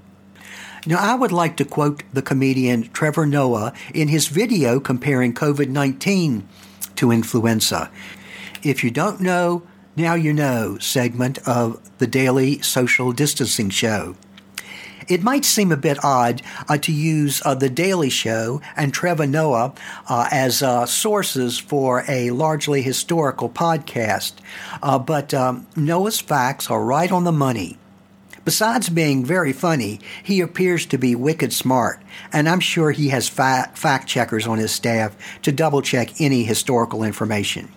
Now, 0.85 0.95
I 0.97 1.15
would 1.15 1.33
like 1.33 1.57
to 1.57 1.65
quote 1.65 2.03
the 2.13 2.21
comedian 2.21 2.83
Trevor 2.93 3.25
Noah 3.25 3.73
in 3.93 4.07
his 4.07 4.29
video 4.29 4.79
comparing 4.79 5.33
COVID 5.33 5.67
19 5.67 6.47
to 6.95 7.11
influenza. 7.11 7.91
If 8.63 8.85
you 8.85 8.91
don't 8.91 9.19
know, 9.19 9.63
now 9.97 10.13
you 10.13 10.31
know 10.31 10.77
segment 10.77 11.37
of 11.45 11.81
the 11.97 12.07
daily 12.07 12.61
social 12.61 13.11
distancing 13.11 13.69
show. 13.69 14.15
It 15.13 15.21
might 15.21 15.45
seem 15.45 15.71
a 15.71 15.77
bit 15.77 16.03
odd 16.03 16.41
uh, 16.67 16.79
to 16.79 16.91
use 16.91 17.39
uh, 17.45 17.53
The 17.53 17.69
Daily 17.69 18.09
Show 18.09 18.61
and 18.75 18.91
Trevor 18.91 19.27
Noah 19.27 19.75
uh, 20.09 20.27
as 20.31 20.63
uh, 20.63 20.87
sources 20.87 21.59
for 21.59 22.03
a 22.07 22.31
largely 22.31 22.81
historical 22.81 23.47
podcast, 23.47 24.33
uh, 24.81 24.97
but 24.97 25.31
um, 25.31 25.67
Noah's 25.75 26.19
facts 26.19 26.71
are 26.71 26.83
right 26.83 27.11
on 27.11 27.25
the 27.25 27.31
money. 27.31 27.77
Besides 28.43 28.89
being 28.89 29.23
very 29.23 29.53
funny, 29.53 29.99
he 30.23 30.41
appears 30.41 30.87
to 30.87 30.97
be 30.97 31.13
wicked 31.13 31.53
smart, 31.53 32.01
and 32.31 32.49
I'm 32.49 32.59
sure 32.59 32.89
he 32.89 33.09
has 33.09 33.29
fa- 33.29 33.69
fact 33.75 34.07
checkers 34.07 34.47
on 34.47 34.57
his 34.57 34.71
staff 34.71 35.15
to 35.43 35.51
double 35.51 35.83
check 35.83 36.19
any 36.19 36.43
historical 36.43 37.03
information. 37.03 37.71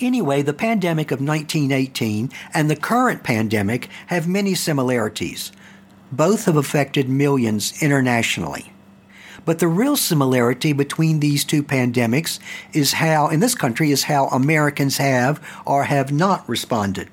Anyway, 0.00 0.42
the 0.42 0.52
pandemic 0.52 1.12
of 1.12 1.20
1918 1.20 2.32
and 2.52 2.68
the 2.68 2.74
current 2.74 3.22
pandemic 3.22 3.88
have 4.08 4.26
many 4.26 4.56
similarities. 4.56 5.52
Both 6.12 6.44
have 6.44 6.56
affected 6.56 7.08
millions 7.08 7.82
internationally. 7.82 8.72
But 9.44 9.58
the 9.58 9.66
real 9.66 9.96
similarity 9.96 10.72
between 10.72 11.18
these 11.18 11.44
two 11.44 11.62
pandemics 11.62 12.38
is 12.72 12.92
how, 12.92 13.28
in 13.28 13.40
this 13.40 13.54
country, 13.54 13.90
is 13.90 14.04
how 14.04 14.26
Americans 14.26 14.98
have 14.98 15.44
or 15.64 15.84
have 15.84 16.12
not 16.12 16.48
responded. 16.48 17.08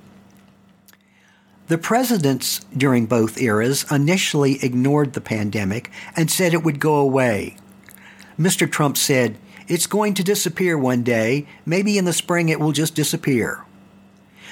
The 1.70 1.78
presidents 1.78 2.66
during 2.76 3.06
both 3.06 3.40
eras 3.40 3.86
initially 3.92 4.64
ignored 4.64 5.14
the 5.14 5.22
pandemic 5.22 5.92
and 6.16 6.30
said 6.30 6.54
it 6.54 6.64
would 6.64 6.80
go 6.80 6.96
away. 6.96 7.58
Mr. 8.40 8.70
Trump 8.70 8.98
said, 8.98 9.38
It's 9.68 9.88
going 9.88 10.14
to 10.16 10.24
disappear 10.24 10.78
one 10.78 11.04
day. 11.04 11.48
Maybe 11.66 11.98
in 11.98 12.06
the 12.06 12.14
spring 12.14 12.50
it 12.50 12.60
will 12.60 12.72
just 12.72 12.96
disappear. 12.96 13.64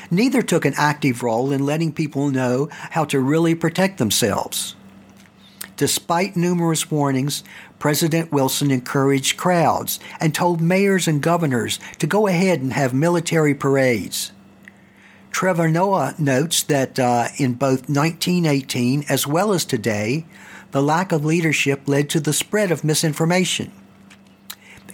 Neither 0.09 0.41
took 0.41 0.65
an 0.65 0.73
active 0.77 1.23
role 1.23 1.51
in 1.51 1.65
letting 1.65 1.91
people 1.91 2.29
know 2.29 2.69
how 2.71 3.05
to 3.05 3.19
really 3.19 3.55
protect 3.55 3.97
themselves. 3.97 4.75
Despite 5.75 6.35
numerous 6.35 6.89
warnings, 6.89 7.43
President 7.77 8.31
Wilson 8.31 8.71
encouraged 8.71 9.37
crowds 9.37 9.99
and 10.19 10.33
told 10.33 10.59
mayors 10.59 11.07
and 11.07 11.21
governors 11.21 11.79
to 11.99 12.07
go 12.07 12.25
ahead 12.25 12.61
and 12.61 12.73
have 12.73 12.93
military 12.93 13.53
parades. 13.53 14.31
Trevor 15.29 15.67
Noah 15.67 16.15
notes 16.17 16.63
that 16.63 16.97
uh, 16.97 17.27
in 17.37 17.53
both 17.53 17.87
1918 17.87 19.05
as 19.07 19.27
well 19.27 19.53
as 19.53 19.65
today, 19.65 20.25
the 20.71 20.81
lack 20.81 21.11
of 21.11 21.23
leadership 21.23 21.81
led 21.87 22.09
to 22.09 22.19
the 22.19 22.33
spread 22.33 22.71
of 22.71 22.83
misinformation. 22.83 23.71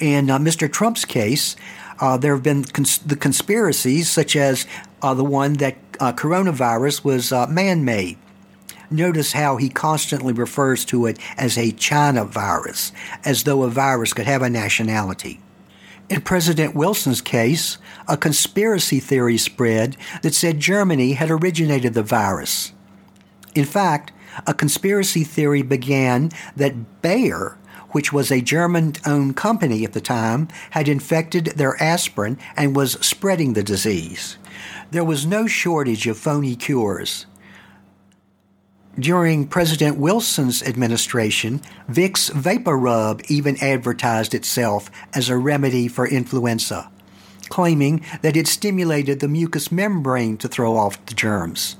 In 0.01 0.29
uh, 0.29 0.37
Mr. 0.37 0.69
Trump's 0.69 1.05
case, 1.05 1.55
uh, 1.99 2.17
there 2.17 2.33
have 2.33 2.43
been 2.43 2.65
cons- 2.65 2.97
the 2.97 3.15
conspiracies, 3.15 4.09
such 4.09 4.35
as 4.35 4.67
uh, 5.03 5.13
the 5.13 5.23
one 5.23 5.53
that 5.53 5.77
uh, 5.99 6.13
coronavirus 6.13 7.03
was 7.03 7.31
uh, 7.31 7.45
man 7.47 7.85
made. 7.85 8.17
Notice 8.89 9.33
how 9.33 9.57
he 9.57 9.69
constantly 9.69 10.33
refers 10.33 10.85
to 10.85 11.05
it 11.05 11.17
as 11.37 11.57
a 11.57 11.71
China 11.71 12.25
virus, 12.25 12.91
as 13.25 13.43
though 13.43 13.63
a 13.63 13.69
virus 13.69 14.13
could 14.13 14.25
have 14.25 14.41
a 14.41 14.49
nationality. 14.49 15.39
In 16.09 16.21
President 16.21 16.75
Wilson's 16.75 17.21
case, 17.21 17.77
a 18.07 18.17
conspiracy 18.17 18.99
theory 18.99 19.37
spread 19.37 19.97
that 20.21 20.35
said 20.35 20.59
Germany 20.59 21.13
had 21.13 21.31
originated 21.31 21.93
the 21.93 22.03
virus. 22.03 22.73
In 23.55 23.65
fact, 23.65 24.11
a 24.45 24.53
conspiracy 24.53 25.23
theory 25.23 25.61
began 25.61 26.31
that 26.55 27.01
Bayer 27.01 27.57
which 27.93 28.11
was 28.11 28.31
a 28.31 28.41
German 28.41 28.93
owned 29.05 29.37
company 29.37 29.85
at 29.85 29.93
the 29.93 30.01
time, 30.01 30.49
had 30.71 30.87
infected 30.89 31.45
their 31.55 31.81
aspirin 31.81 32.37
and 32.57 32.75
was 32.75 32.93
spreading 33.05 33.53
the 33.53 33.63
disease. 33.63 34.37
There 34.93 35.03
was 35.03 35.25
no 35.25 35.47
shortage 35.47 36.05
of 36.05 36.19
phony 36.19 36.55
cures. 36.55 37.25
During 38.99 39.47
President 39.47 39.97
Wilson's 39.97 40.61
administration, 40.61 41.61
Vicks 41.89 42.29
VapoRub 42.29 43.25
even 43.27 43.57
advertised 43.57 44.35
itself 44.35 44.91
as 45.15 45.29
a 45.29 45.35
remedy 45.35 45.87
for 45.87 46.07
influenza, 46.07 46.91
claiming 47.49 48.05
that 48.21 48.37
it 48.37 48.45
stimulated 48.45 49.19
the 49.19 49.27
mucous 49.27 49.71
membrane 49.71 50.37
to 50.37 50.47
throw 50.47 50.77
off 50.77 51.03
the 51.07 51.15
germs. 51.15 51.75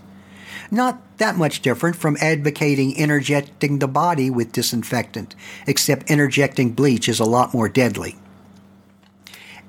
Not 0.72 1.00
that 1.20 1.38
much 1.38 1.62
different 1.62 1.96
from 1.96 2.18
advocating 2.20 2.96
interjecting 2.96 3.78
the 3.78 3.88
body 3.88 4.32
with 4.32 4.52
disinfectant, 4.52 5.36
except 5.68 6.10
interjecting 6.10 6.72
bleach 6.72 7.08
is 7.08 7.20
a 7.20 7.26
lot 7.26 7.54
more 7.54 7.70
deadly. 7.70 8.16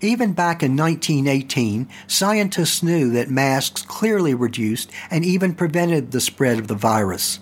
Even 0.04 0.34
back 0.34 0.62
in 0.62 0.76
1918, 0.76 1.88
scientists 2.06 2.82
knew 2.82 3.10
that 3.12 3.30
masks 3.30 3.80
clearly 3.80 4.34
reduced 4.34 4.90
and 5.10 5.24
even 5.24 5.54
prevented 5.54 6.10
the 6.10 6.20
spread 6.20 6.58
of 6.58 6.68
the 6.68 6.74
virus. 6.74 7.40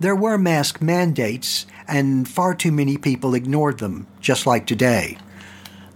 There 0.00 0.16
were 0.16 0.36
mask 0.36 0.82
mandates, 0.82 1.64
and 1.86 2.28
far 2.28 2.56
too 2.56 2.72
many 2.72 2.96
people 2.96 3.36
ignored 3.36 3.78
them, 3.78 4.08
just 4.20 4.48
like 4.48 4.66
today. 4.66 5.16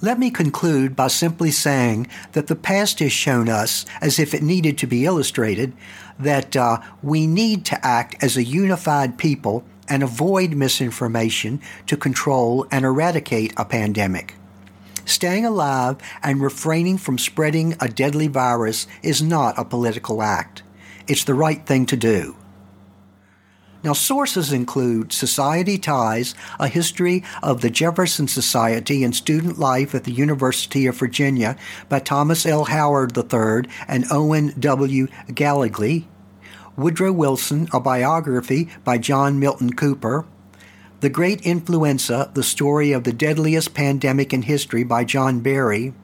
Let 0.00 0.20
me 0.20 0.30
conclude 0.30 0.94
by 0.94 1.08
simply 1.08 1.50
saying 1.50 2.06
that 2.32 2.46
the 2.46 2.54
past 2.54 3.00
has 3.00 3.10
shown 3.10 3.48
us, 3.48 3.84
as 4.00 4.20
if 4.20 4.32
it 4.32 4.44
needed 4.44 4.78
to 4.78 4.86
be 4.86 5.06
illustrated, 5.06 5.72
that 6.20 6.54
uh, 6.54 6.78
we 7.02 7.26
need 7.26 7.64
to 7.64 7.84
act 7.84 8.22
as 8.22 8.36
a 8.36 8.44
unified 8.44 9.18
people 9.18 9.64
and 9.88 10.04
avoid 10.04 10.52
misinformation 10.52 11.60
to 11.88 11.96
control 11.96 12.64
and 12.70 12.84
eradicate 12.84 13.52
a 13.56 13.64
pandemic. 13.64 14.36
Staying 15.10 15.44
alive 15.44 15.96
and 16.22 16.40
refraining 16.40 16.96
from 16.96 17.18
spreading 17.18 17.74
a 17.80 17.88
deadly 17.88 18.28
virus 18.28 18.86
is 19.02 19.20
not 19.20 19.58
a 19.58 19.64
political 19.64 20.22
act. 20.22 20.62
It's 21.08 21.24
the 21.24 21.34
right 21.34 21.66
thing 21.66 21.84
to 21.86 21.96
do. 21.96 22.36
Now, 23.82 23.92
sources 23.92 24.52
include 24.52 25.12
Society 25.12 25.78
Ties, 25.78 26.36
a 26.60 26.68
history 26.68 27.24
of 27.42 27.60
the 27.60 27.70
Jefferson 27.70 28.28
Society 28.28 29.02
and 29.02 29.12
student 29.12 29.58
life 29.58 29.96
at 29.96 30.04
the 30.04 30.12
University 30.12 30.86
of 30.86 30.96
Virginia 30.96 31.56
by 31.88 31.98
Thomas 31.98 32.46
L. 32.46 32.66
Howard 32.66 33.18
III 33.18 33.68
and 33.88 34.04
Owen 34.12 34.54
W. 34.60 35.08
Gallegly, 35.34 36.06
Woodrow 36.76 37.10
Wilson, 37.10 37.66
a 37.72 37.80
biography 37.80 38.68
by 38.84 38.96
John 38.96 39.40
Milton 39.40 39.72
Cooper, 39.72 40.24
The 41.00 41.08
Great 41.08 41.40
Influenza, 41.46 42.30
the 42.34 42.42
story 42.42 42.92
of 42.92 43.04
the 43.04 43.12
deadliest 43.14 43.72
pandemic 43.72 44.34
in 44.34 44.42
history 44.42 44.84
by 44.84 45.04
John 45.04 45.40
Barry, 45.40 45.94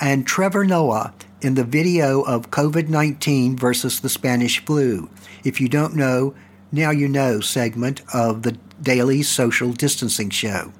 and 0.00 0.26
Trevor 0.26 0.64
Noah 0.64 1.12
in 1.42 1.56
the 1.56 1.64
video 1.64 2.22
of 2.22 2.50
COVID 2.50 2.88
19 2.88 3.58
versus 3.58 4.00
the 4.00 4.08
Spanish 4.08 4.64
flu. 4.64 5.10
If 5.44 5.60
you 5.60 5.68
don't 5.68 5.94
know, 5.94 6.34
now 6.72 6.90
You 6.90 7.06
Know 7.06 7.40
segment 7.40 8.00
of 8.14 8.42
the 8.42 8.56
daily 8.80 9.22
social 9.22 9.72
distancing 9.72 10.30
show. 10.30 10.72